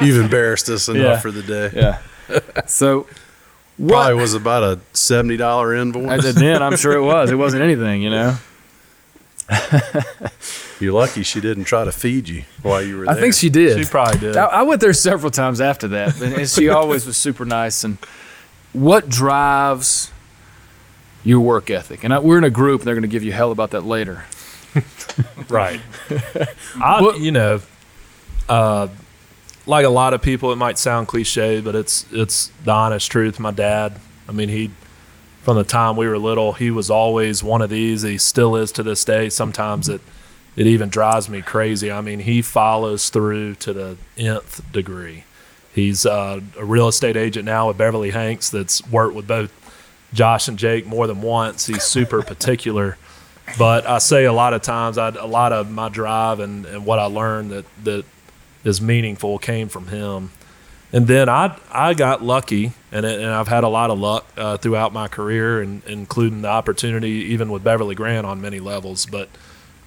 You've 0.00 0.22
embarrassed 0.24 0.68
us 0.68 0.88
enough 0.88 1.02
Yeah. 1.02 1.18
for 1.18 1.30
the 1.30 1.42
day. 1.42 1.70
Yeah. 1.74 1.98
so, 2.66 3.06
Probably 3.78 4.14
what? 4.14 4.16
was 4.16 4.34
about 4.34 4.62
a 4.62 4.78
seventy 4.92 5.36
dollar 5.36 5.74
invoice. 5.74 6.10
I 6.10 6.18
said, 6.20 6.34
then 6.36 6.62
I'm 6.62 6.76
sure 6.76 6.92
it 6.92 7.02
was. 7.02 7.30
It 7.30 7.36
wasn't 7.36 7.62
anything, 7.62 8.02
you 8.02 8.10
know. 8.10 8.36
You're 10.78 10.92
lucky 10.92 11.22
she 11.22 11.40
didn't 11.40 11.64
try 11.64 11.84
to 11.84 11.92
feed 11.92 12.28
you 12.28 12.44
while 12.62 12.82
you 12.82 12.98
were 12.98 13.06
there. 13.06 13.14
I 13.16 13.20
think 13.20 13.32
she 13.34 13.48
did. 13.48 13.78
She 13.78 13.90
probably 13.90 14.18
did. 14.20 14.36
I, 14.36 14.44
I 14.46 14.62
went 14.62 14.80
there 14.80 14.92
several 14.92 15.30
times 15.30 15.60
after 15.60 15.88
that, 15.88 16.20
and 16.20 16.34
and 16.34 16.48
she 16.48 16.68
always 16.78 17.06
was 17.06 17.16
super 17.16 17.44
nice. 17.46 17.82
And 17.84 17.96
what 18.72 19.08
drives 19.08 20.10
your 21.24 21.40
work 21.40 21.70
ethic? 21.70 22.04
And 22.04 22.12
I, 22.12 22.18
we're 22.18 22.38
in 22.38 22.44
a 22.44 22.50
group, 22.50 22.82
and 22.82 22.86
they're 22.86 22.94
going 22.94 23.02
to 23.02 23.08
give 23.08 23.22
you 23.24 23.32
hell 23.32 23.52
about 23.52 23.70
that 23.70 23.82
later. 23.84 24.24
Right. 25.48 25.80
I, 26.78 27.00
What- 27.00 27.20
you 27.20 27.30
know, 27.32 27.60
uh, 28.50 28.88
like 29.64 29.86
a 29.86 29.90
lot 29.90 30.12
of 30.12 30.20
people, 30.20 30.52
it 30.52 30.56
might 30.56 30.76
sound 30.78 31.08
cliche, 31.08 31.60
but 31.62 31.74
it's 31.74 32.04
it's 32.12 32.50
the 32.64 32.72
honest 32.72 33.10
truth. 33.10 33.40
My 33.40 33.50
dad, 33.50 33.98
I 34.28 34.32
mean, 34.32 34.48
he 34.50 34.70
from 35.42 35.56
the 35.56 35.64
time 35.64 35.96
we 35.96 36.06
were 36.06 36.18
little, 36.18 36.52
he 36.52 36.70
was 36.70 36.90
always 36.90 37.42
one 37.42 37.62
of 37.62 37.70
these. 37.70 38.02
He 38.02 38.18
still 38.18 38.56
is 38.56 38.70
to 38.72 38.82
this 38.82 39.04
day. 39.04 39.28
Sometimes 39.30 39.88
it 39.88 40.00
it 40.56 40.66
even 40.66 40.88
drives 40.88 41.28
me 41.28 41.42
crazy. 41.42 41.92
I 41.92 42.00
mean, 42.00 42.20
he 42.20 42.42
follows 42.42 43.10
through 43.10 43.56
to 43.56 43.72
the 43.72 43.96
nth 44.16 44.72
degree. 44.72 45.24
He's 45.74 46.06
uh, 46.06 46.40
a 46.58 46.64
real 46.64 46.88
estate 46.88 47.16
agent 47.16 47.44
now 47.44 47.68
with 47.68 47.76
Beverly 47.76 48.10
Hanks 48.10 48.48
that's 48.48 48.86
worked 48.88 49.14
with 49.14 49.28
both 49.28 49.52
Josh 50.14 50.48
and 50.48 50.58
Jake 50.58 50.86
more 50.86 51.06
than 51.06 51.20
once. 51.20 51.66
He's 51.66 51.82
super 51.82 52.22
particular. 52.22 52.96
But 53.58 53.86
I 53.86 53.98
say 53.98 54.24
a 54.24 54.32
lot 54.32 54.54
of 54.54 54.62
times, 54.62 54.98
I, 54.98 55.08
a 55.10 55.26
lot 55.26 55.52
of 55.52 55.70
my 55.70 55.88
drive 55.88 56.40
and, 56.40 56.66
and 56.66 56.86
what 56.86 56.98
I 56.98 57.04
learned 57.04 57.50
that, 57.50 57.66
that 57.84 58.04
is 58.64 58.80
meaningful 58.80 59.38
came 59.38 59.68
from 59.68 59.88
him. 59.88 60.30
And 60.92 61.06
then 61.06 61.28
I 61.28 61.58
I 61.70 61.94
got 61.94 62.22
lucky, 62.22 62.72
and, 62.90 63.04
it, 63.04 63.20
and 63.20 63.28
I've 63.28 63.48
had 63.48 63.64
a 63.64 63.68
lot 63.68 63.90
of 63.90 63.98
luck 63.98 64.26
uh, 64.36 64.56
throughout 64.56 64.92
my 64.92 65.08
career, 65.08 65.60
and 65.60 65.82
including 65.84 66.42
the 66.42 66.48
opportunity 66.48 67.08
even 67.08 67.50
with 67.50 67.62
Beverly 67.62 67.94
Grant 67.94 68.24
on 68.24 68.40
many 68.40 68.60
levels. 68.60 69.04
But 69.04 69.28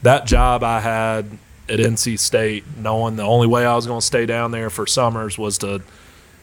that 0.02 0.26
job 0.26 0.64
I 0.64 0.80
had 0.80 1.38
at 1.68 1.80
NC 1.80 2.20
State, 2.20 2.64
knowing 2.78 3.16
the 3.16 3.24
only 3.24 3.48
way 3.48 3.66
I 3.66 3.76
was 3.76 3.86
going 3.86 4.00
to 4.00 4.06
stay 4.06 4.26
down 4.26 4.52
there 4.52 4.70
for 4.70 4.88
summers 4.88 5.38
was 5.38 5.58
to 5.60 5.82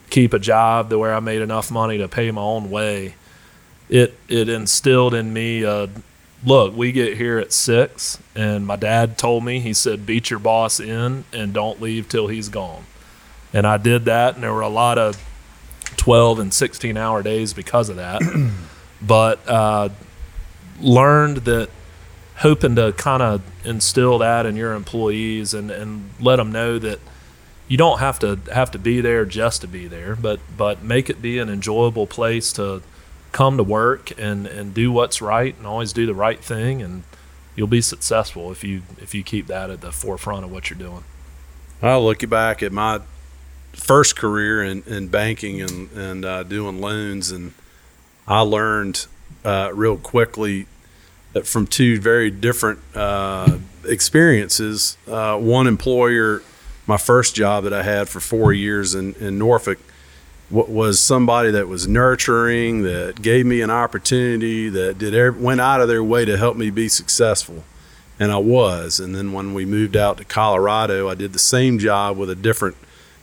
keep 0.09 0.33
a 0.33 0.39
job 0.39 0.89
to 0.89 0.97
where 0.97 1.13
I 1.13 1.19
made 1.19 1.41
enough 1.41 1.69
money 1.69 1.97
to 1.97 2.07
pay 2.07 2.31
my 2.31 2.41
own 2.41 2.69
way. 2.69 3.15
It 3.89 4.17
it 4.27 4.49
instilled 4.49 5.13
in 5.13 5.33
me 5.33 5.63
a 5.63 5.89
look, 6.45 6.75
we 6.75 6.91
get 6.91 7.17
here 7.17 7.37
at 7.39 7.51
six, 7.51 8.19
and 8.35 8.65
my 8.65 8.75
dad 8.75 9.17
told 9.17 9.43
me, 9.43 9.59
he 9.59 9.73
said, 9.73 10.05
beat 10.05 10.29
your 10.29 10.39
boss 10.39 10.79
in 10.79 11.25
and 11.33 11.53
don't 11.53 11.81
leave 11.81 12.07
till 12.07 12.27
he's 12.27 12.49
gone. 12.49 12.85
And 13.53 13.65
I 13.65 13.77
did 13.77 14.05
that, 14.05 14.35
and 14.35 14.43
there 14.43 14.53
were 14.53 14.61
a 14.61 14.69
lot 14.69 14.97
of 14.97 15.17
12 15.97 16.39
and 16.39 16.53
16 16.53 16.97
hour 16.97 17.23
days 17.23 17.53
because 17.53 17.89
of 17.89 17.95
that. 17.95 18.21
but 19.01 19.47
uh, 19.47 19.89
learned 20.79 21.37
that 21.37 21.69
hoping 22.37 22.75
to 22.75 22.93
kind 22.93 23.21
of 23.21 23.41
instill 23.65 24.19
that 24.19 24.45
in 24.45 24.55
your 24.55 24.73
employees 24.73 25.53
and, 25.53 25.71
and 25.71 26.09
let 26.19 26.35
them 26.35 26.51
know 26.51 26.77
that 26.79 26.99
you 27.67 27.77
don't 27.77 27.99
have 27.99 28.19
to 28.19 28.39
have 28.53 28.71
to 28.71 28.79
be 28.79 29.01
there 29.01 29.25
just 29.25 29.61
to 29.61 29.67
be 29.67 29.87
there, 29.87 30.15
but 30.15 30.39
but 30.55 30.83
make 30.83 31.09
it 31.09 31.21
be 31.21 31.39
an 31.39 31.49
enjoyable 31.49 32.07
place 32.07 32.53
to 32.53 32.81
come 33.31 33.57
to 33.57 33.63
work 33.63 34.17
and, 34.17 34.47
and 34.47 34.73
do 34.73 34.91
what's 34.91 35.21
right 35.21 35.55
and 35.57 35.67
always 35.67 35.91
do 35.91 36.05
the 36.05 36.15
right 36.15 36.39
thing 36.39 36.81
and 36.81 37.03
you'll 37.55 37.67
be 37.67 37.81
successful 37.81 38.51
if 38.51 38.63
you 38.63 38.83
if 39.01 39.13
you 39.13 39.23
keep 39.23 39.47
that 39.47 39.69
at 39.69 39.81
the 39.81 39.91
forefront 39.91 40.45
of 40.45 40.51
what 40.51 40.69
you're 40.69 40.79
doing. 40.79 41.03
I 41.81 41.97
look 41.97 42.27
back 42.29 42.63
at 42.63 42.71
my 42.71 43.01
first 43.73 44.15
career 44.15 44.63
in, 44.63 44.83
in 44.83 45.07
banking 45.09 45.61
and, 45.61 45.91
and 45.91 46.25
uh, 46.25 46.43
doing 46.43 46.81
loans, 46.81 47.29
and 47.29 47.53
I 48.27 48.41
learned 48.41 49.05
uh, 49.45 49.71
real 49.73 49.97
quickly 49.97 50.67
from 51.43 51.67
two 51.67 51.99
very 51.99 52.31
different 52.31 52.79
uh, 52.95 53.57
experiences. 53.85 54.97
Uh, 55.07 55.37
one 55.37 55.67
employer, 55.67 56.41
my 56.85 56.97
first 56.97 57.35
job 57.35 57.63
that 57.63 57.73
I 57.73 57.83
had 57.83 58.09
for 58.09 58.19
four 58.19 58.53
years 58.53 58.95
in, 58.95 59.13
in 59.15 59.37
Norfolk, 59.37 59.79
wa- 60.49 60.65
was 60.65 60.99
somebody 60.99 61.51
that 61.51 61.67
was 61.67 61.87
nurturing, 61.87 62.83
that 62.83 63.21
gave 63.21 63.45
me 63.45 63.61
an 63.61 63.69
opportunity, 63.69 64.69
that 64.69 64.97
did 64.97 65.39
went 65.39 65.61
out 65.61 65.81
of 65.81 65.87
their 65.87 66.03
way 66.03 66.25
to 66.25 66.37
help 66.37 66.57
me 66.57 66.69
be 66.69 66.87
successful 66.89 67.63
and 68.19 68.31
I 68.31 68.37
was. 68.37 68.99
And 68.99 69.15
then 69.15 69.33
when 69.33 69.53
we 69.53 69.65
moved 69.65 69.95
out 69.95 70.17
to 70.17 70.25
Colorado, 70.25 71.09
I 71.09 71.15
did 71.15 71.33
the 71.33 71.39
same 71.39 71.79
job 71.79 72.17
with 72.17 72.29
a 72.29 72.35
different 72.35 72.77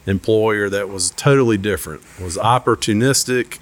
employer 0.06 0.68
that 0.70 0.88
was 0.88 1.10
totally 1.10 1.56
different. 1.56 2.02
Was 2.20 2.36
opportunistic, 2.36 3.58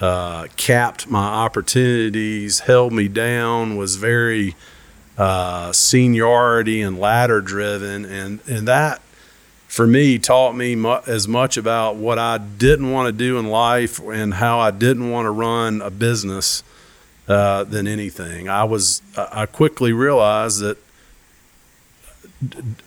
uh, 0.00 0.46
capped 0.56 1.10
my 1.10 1.24
opportunities, 1.24 2.60
held 2.60 2.92
me 2.92 3.08
down, 3.08 3.76
was 3.76 3.96
very 3.96 4.54
uh, 5.16 5.72
seniority 5.72 6.80
and 6.80 6.98
ladder 6.98 7.40
driven, 7.40 8.04
and 8.04 8.40
and 8.48 8.68
that 8.68 9.00
for 9.66 9.86
me 9.86 10.18
taught 10.18 10.56
me 10.56 10.74
mu- 10.74 11.00
as 11.06 11.28
much 11.28 11.56
about 11.56 11.96
what 11.96 12.18
I 12.18 12.38
didn't 12.38 12.90
want 12.90 13.06
to 13.06 13.12
do 13.12 13.38
in 13.38 13.46
life 13.48 13.98
and 14.00 14.34
how 14.34 14.58
I 14.60 14.70
didn't 14.70 15.10
want 15.10 15.26
to 15.26 15.30
run 15.30 15.82
a 15.82 15.90
business 15.90 16.62
uh, 17.26 17.64
than 17.64 17.86
anything. 17.86 18.48
I 18.48 18.64
was 18.64 19.02
I 19.16 19.46
quickly 19.46 19.92
realized 19.92 20.60
that 20.60 20.78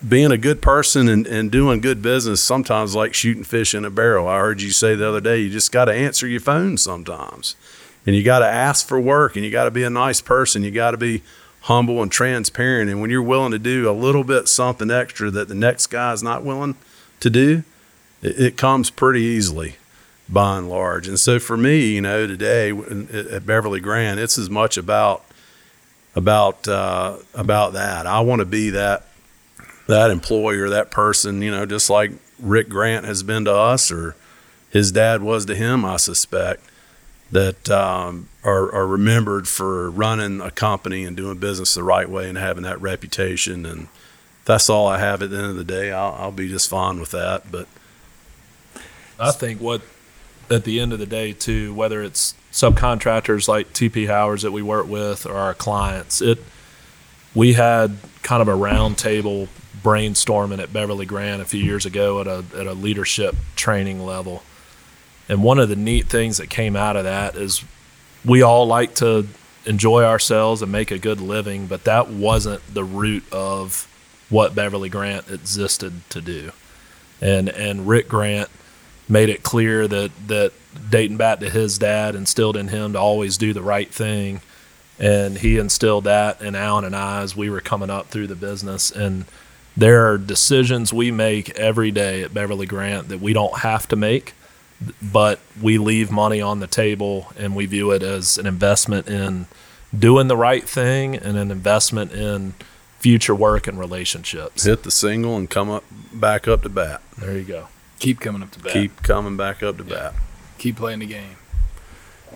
being 0.08 0.32
a 0.32 0.38
good 0.38 0.62
person 0.62 1.10
and, 1.10 1.28
and 1.28 1.52
doing 1.52 1.82
good 1.82 2.02
business 2.02 2.42
sometimes 2.42 2.96
like 2.96 3.14
shooting 3.14 3.44
fish 3.44 3.76
in 3.76 3.84
a 3.84 3.90
barrel. 3.90 4.28
I 4.28 4.40
heard 4.40 4.62
you 4.62 4.72
say 4.72 4.96
the 4.96 5.08
other 5.10 5.22
day 5.22 5.40
you 5.40 5.50
just 5.50 5.72
got 5.72 5.86
to 5.86 5.94
answer 5.94 6.26
your 6.28 6.40
phone 6.40 6.78
sometimes, 6.78 7.56
and 8.06 8.16
you 8.16 8.24
got 8.24 8.40
to 8.40 8.48
ask 8.48 8.88
for 8.88 9.00
work, 9.00 9.36
and 9.36 9.44
you 9.44 9.52
got 9.52 9.66
to 9.66 9.72
be 9.72 9.84
a 9.84 9.90
nice 9.90 10.22
person. 10.22 10.64
You 10.64 10.72
got 10.72 10.92
to 10.92 10.98
be 10.98 11.22
humble 11.62 12.02
and 12.02 12.12
transparent. 12.12 12.90
And 12.90 13.02
when 13.02 13.10
you're 13.10 13.22
willing 13.22 13.52
to 13.52 13.60
do 13.60 13.90
a 13.90 13.94
little 13.94 14.24
bit 14.24 14.48
something 14.48 14.90
extra 14.90 15.30
that 15.32 15.48
the 15.48 15.56
next 15.56 15.88
guy's 15.88 16.24
not 16.24 16.44
willing 16.44 16.76
to 17.20 17.30
do, 17.30 17.64
it, 18.22 18.40
it 18.40 18.58
comes 18.58 18.90
pretty 18.90 19.22
easily. 19.22 19.76
by 20.32 20.58
and 20.58 20.70
large. 20.70 21.08
And 21.08 21.20
so 21.20 21.40
for 21.40 21.58
me, 21.58 21.94
you 21.94 22.02
know, 22.02 22.26
today 22.26 22.72
at 22.72 23.46
Beverly 23.46 23.82
Grant, 23.82 24.20
it's 24.20 24.38
as 24.38 24.50
much 24.50 24.78
about 24.78 25.26
about 26.16 26.68
uh, 26.68 27.18
about 27.34 27.74
that. 27.74 28.08
I 28.08 28.22
want 28.22 28.40
to 28.40 28.46
be 28.46 28.70
that 28.72 29.06
that 29.92 30.12
employer, 30.12 30.70
that 30.70 30.90
person, 30.90 31.42
you 31.42 31.52
know, 31.52 31.66
just 31.66 31.90
like 31.90 32.12
Rick 32.40 32.70
Grant 32.70 33.06
has 33.06 33.24
been 33.24 33.46
to 33.46 33.54
us, 33.54 33.92
or 33.92 34.16
his 34.70 34.92
dad 34.92 35.22
was 35.22 35.46
to 35.46 35.56
him. 35.56 35.86
I 35.86 35.98
suspect 35.98 36.64
that 37.32 37.70
um, 37.70 38.28
are, 38.44 38.74
are 38.74 38.88
remembered 38.88 39.48
for 39.48 39.90
running 39.90 40.42
a 40.42 40.52
company 40.52 41.04
and 41.06 41.16
doing 41.16 41.38
business 41.38 41.76
the 41.76 41.84
right 41.84 42.10
way 42.10 42.28
and 42.28 42.38
having 42.38 42.64
that 42.64 42.82
reputation. 42.82 43.66
And 43.66 43.88
that's 44.46 44.70
all 44.70 44.88
I 44.88 45.00
have 45.00 45.22
at 45.22 45.30
the 45.30 45.38
end 45.38 45.46
of 45.48 45.56
the 45.56 45.64
day. 45.64 45.92
I'll, 45.92 46.14
I'll 46.14 46.32
be 46.32 46.50
just 46.50 46.70
fine 46.70 47.00
with 47.00 47.12
that. 47.12 47.52
But 47.52 47.68
I 49.20 49.32
think 49.32 49.62
what 49.62 49.82
at 50.50 50.66
the 50.66 50.80
end 50.80 50.92
of 50.92 51.00
the 51.00 51.06
day 51.06 51.32
too, 51.32 51.74
whether 51.74 52.02
it's 52.02 52.34
subcontractors 52.52 53.48
like 53.48 53.72
TP 53.72 54.08
Howard's 54.08 54.42
that 54.44 54.52
we 54.52 54.62
work 54.62 54.88
with 54.88 55.26
or 55.26 55.36
our 55.36 55.54
clients, 55.54 56.22
it 56.22 56.40
we 57.34 57.54
had 57.54 57.98
kind 58.24 58.42
of 58.42 58.50
a 58.50 58.54
roundtable 58.54 59.48
brainstorming 59.84 60.60
at 60.60 60.72
Beverly 60.72 61.06
Grant 61.06 61.42
a 61.42 61.46
few 61.46 61.64
years 61.64 61.86
ago 61.86 62.22
at 62.22 62.28
a 62.28 62.44
at 62.58 62.68
a 62.68 62.74
leadership 62.74 63.36
training 63.56 64.06
level. 64.06 64.44
And 65.30 65.44
one 65.44 65.60
of 65.60 65.70
the 65.70 65.76
neat 65.76 66.08
things 66.08 66.38
that 66.38 66.50
came 66.50 66.76
out 66.76 66.96
of 66.96 67.04
that 67.06 67.36
is 67.36 67.64
we 68.26 68.42
all 68.42 68.66
like 68.68 68.96
to 68.96 69.28
enjoy 69.66 70.04
ourselves 70.04 70.62
and 70.62 70.72
make 70.72 70.92
a 70.92 70.98
good 70.98 71.22
living, 71.22 71.68
but 71.68 71.84
that 71.86 72.10
wasn't 72.10 72.62
the 72.74 72.84
root 72.84 73.24
of 73.32 73.88
what 74.30 74.56
Beverly 74.56 74.90
Grant 74.90 75.30
existed 75.30 75.94
to 76.10 76.22
do. 76.22 76.52
And 77.22 77.50
and 77.50 77.88
Rick 77.88 78.08
Grant 78.08 78.50
made 79.08 79.30
it 79.30 79.44
clear 79.44 79.88
that 79.88 80.12
that 80.28 80.54
dating 80.90 81.18
back 81.18 81.40
to 81.40 81.50
his 81.50 81.78
dad 81.78 82.16
instilled 82.16 82.58
in 82.58 82.70
him 82.70 82.94
to 82.94 83.00
always 83.00 83.38
do 83.38 83.54
the 83.54 83.62
right 83.62 83.92
thing. 83.92 84.42
And 85.00 85.38
he 85.38 85.58
instilled 85.58 86.04
that 86.04 86.42
in 86.42 86.56
Alan 86.56 86.86
and 86.86 86.96
I 86.96 87.22
as 87.22 87.36
we 87.36 87.50
were 87.50 87.62
coming 87.62 87.90
up 87.90 88.08
through 88.08 88.28
the 88.28 88.36
business. 88.36 88.92
And 88.92 89.26
there 89.76 90.12
are 90.12 90.18
decisions 90.18 90.94
we 90.94 91.12
make 91.12 91.50
every 91.52 91.92
day 91.92 92.24
at 92.24 92.34
Beverly 92.34 92.66
Grant 92.66 93.10
that 93.10 93.20
we 93.20 93.34
don't 93.34 93.60
have 93.60 93.88
to 93.90 93.96
make, 93.96 94.34
but 95.02 95.40
we 95.62 95.78
leave 95.78 96.12
money 96.12 96.42
on 96.42 96.60
the 96.60 96.68
table 96.68 97.32
and 97.38 97.56
we 97.56 97.66
view 97.66 97.92
it 97.92 98.04
as 98.04 98.38
an 98.38 98.46
investment 98.46 99.08
in 99.08 99.48
doing 99.98 100.28
the 100.28 100.38
right 100.38 100.68
thing 100.68 101.16
and 101.16 101.38
an 101.38 101.52
investment 101.52 102.12
in 102.12 102.54
future 103.00 103.36
work 103.36 103.68
and 103.68 103.80
relationships. 103.80 104.64
Hit 104.64 104.84
the 104.84 104.92
single 104.92 105.36
and 105.38 105.50
come 105.50 105.70
up 105.70 105.84
back 106.14 106.48
up 106.48 106.64
to 106.64 106.70
bat. 106.70 107.02
There 107.18 107.38
you 107.38 107.44
go. 107.44 107.68
Keep 108.00 108.20
coming 108.20 108.44
up 108.44 108.52
to 108.52 108.60
bat. 108.60 108.74
Keep 108.74 109.04
coming 109.04 109.38
back 109.38 109.64
up 109.64 109.78
to 109.78 109.84
yeah. 109.84 109.96
bat. 109.96 110.14
Keep 110.58 110.78
playing 110.78 111.00
the 111.00 111.06
game. 111.06 111.38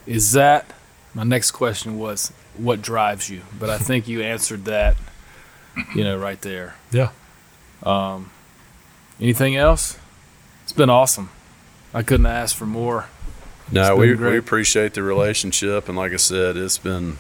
Is 0.06 0.32
that 0.34 0.72
my 1.14 1.24
next 1.24 1.52
question 1.52 1.98
was 1.98 2.32
what 2.58 2.82
drives 2.82 3.30
you? 3.30 3.42
But 3.60 3.70
I 3.70 3.78
think 3.78 4.08
you 4.08 4.22
answered 4.22 4.66
that, 4.66 4.96
you 5.96 6.04
know, 6.04 6.18
right 6.18 6.42
there. 6.42 6.76
Yeah. 6.92 7.10
Um, 7.86 8.32
anything 9.20 9.56
else? 9.56 9.98
It's 10.64 10.74
been 10.74 10.90
awesome. 10.90 11.30
I 11.94 12.04
couldn't 12.04 12.26
ask 12.26 12.56
for 12.56 12.66
more. 12.66 13.08
No, 13.72 13.96
we, 13.96 14.14
we 14.14 14.38
appreciate 14.38 14.94
the 14.94 15.04
relationship, 15.04 15.88
and 15.88 15.98
like 15.98 16.12
I 16.12 16.18
said, 16.18 16.56
it's 16.56 16.78
been 16.78 17.18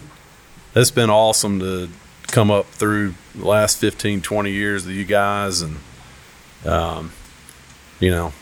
it's 0.75 0.91
been 0.91 1.09
awesome 1.09 1.59
to 1.59 1.89
come 2.27 2.51
up 2.51 2.67
through 2.67 3.15
the 3.33 3.45
last 3.47 3.77
15, 3.79 4.21
20 4.21 4.51
years 4.51 4.85
with 4.85 4.95
you 4.95 5.05
guys, 5.05 5.61
and 5.61 5.77
um, 6.65 7.11
you 7.99 8.11
know, 8.11 8.33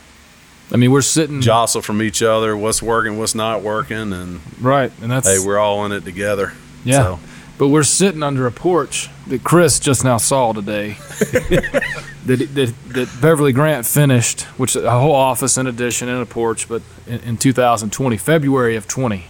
I 0.71 0.77
mean, 0.77 0.91
we're 0.91 1.01
sitting 1.01 1.39
jostle 1.41 1.81
from 1.81 2.01
each 2.01 2.21
other. 2.21 2.57
What's 2.57 2.81
working, 2.81 3.17
what's 3.17 3.35
not 3.35 3.61
working, 3.61 4.11
and 4.11 4.41
right, 4.59 4.91
and 5.01 5.11
that's 5.11 5.27
hey, 5.27 5.45
we're 5.45 5.59
all 5.59 5.85
in 5.85 5.91
it 5.91 6.03
together. 6.03 6.53
Yeah. 6.83 7.03
So. 7.03 7.19
But 7.57 7.67
we're 7.67 7.83
sitting 7.83 8.23
under 8.23 8.47
a 8.47 8.51
porch 8.51 9.09
that 9.27 9.43
Chris 9.43 9.79
just 9.79 10.03
now 10.03 10.17
saw 10.17 10.53
today. 10.53 10.97
that, 11.19 12.49
that, 12.53 12.73
that 12.89 13.21
Beverly 13.21 13.53
Grant 13.53 13.85
finished, 13.85 14.41
which 14.57 14.75
a 14.75 14.89
whole 14.89 15.15
office 15.15 15.57
in 15.57 15.67
addition 15.67 16.09
and 16.09 16.21
a 16.21 16.25
porch, 16.25 16.67
but 16.67 16.81
in, 17.05 17.19
in 17.21 17.37
2020, 17.37 18.17
February 18.17 18.75
of 18.75 18.87
20. 18.87 19.25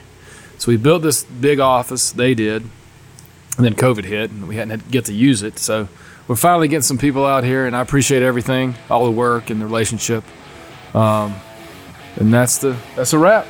So 0.57 0.71
we 0.71 0.77
built 0.77 1.01
this 1.01 1.23
big 1.23 1.59
office. 1.59 2.11
They 2.11 2.33
did, 2.33 2.63
and 3.57 3.65
then 3.65 3.73
COVID 3.73 4.05
hit, 4.05 4.31
and 4.31 4.47
we 4.47 4.55
hadn't 4.55 4.89
get 4.89 5.05
to 5.05 5.13
use 5.13 5.43
it. 5.43 5.59
So 5.59 5.89
we're 6.27 6.35
finally 6.37 6.69
getting 6.69 6.83
some 6.83 6.97
people 6.97 7.25
out 7.25 7.43
here, 7.43 7.65
and 7.65 7.75
I 7.75 7.81
appreciate 7.81 8.23
everything, 8.23 8.75
all 8.89 9.03
the 9.05 9.11
work 9.11 9.49
and 9.49 9.59
the 9.59 9.65
relationship. 9.65 10.23
Um, 10.93 11.35
and 12.15 12.33
that's 12.33 12.59
the 12.59 12.77
that's 12.95 13.13
a 13.13 13.17
wrap. 13.17 13.47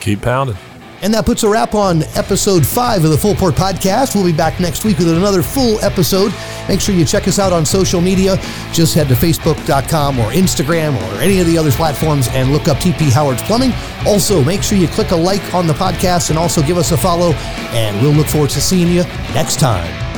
Keep 0.00 0.22
pounding. 0.22 0.56
And 1.02 1.12
that 1.14 1.26
puts 1.26 1.42
a 1.42 1.48
wrap 1.48 1.74
on 1.74 2.04
episode 2.14 2.64
five 2.64 3.02
of 3.02 3.10
the 3.10 3.18
Full 3.18 3.34
Port 3.34 3.56
Podcast. 3.56 4.14
We'll 4.14 4.24
be 4.24 4.32
back 4.32 4.60
next 4.60 4.84
week 4.84 4.98
with 4.98 5.08
another 5.08 5.42
full 5.42 5.80
episode. 5.80 6.32
Make 6.68 6.80
sure 6.80 6.94
you 6.94 7.04
check 7.04 7.26
us 7.26 7.40
out 7.40 7.52
on 7.52 7.66
social 7.66 8.00
media. 8.00 8.36
Just 8.72 8.94
head 8.94 9.08
to 9.08 9.14
Facebook.com 9.14 10.20
or 10.20 10.30
Instagram 10.30 10.94
or 10.94 11.20
any 11.20 11.40
of 11.40 11.46
the 11.48 11.58
other 11.58 11.72
platforms 11.72 12.28
and 12.28 12.52
look 12.52 12.68
up 12.68 12.76
TP 12.76 13.10
Howard's 13.10 13.42
Plumbing. 13.42 13.72
Also, 14.06 14.44
make 14.44 14.62
sure 14.62 14.78
you 14.78 14.86
click 14.86 15.10
a 15.10 15.16
like 15.16 15.52
on 15.52 15.66
the 15.66 15.74
podcast 15.74 16.30
and 16.30 16.38
also 16.38 16.62
give 16.62 16.78
us 16.78 16.92
a 16.92 16.96
follow. 16.96 17.32
And 17.72 18.00
we'll 18.00 18.12
look 18.14 18.28
forward 18.28 18.50
to 18.50 18.60
seeing 18.60 18.86
you 18.86 19.02
next 19.34 19.58
time. 19.58 20.11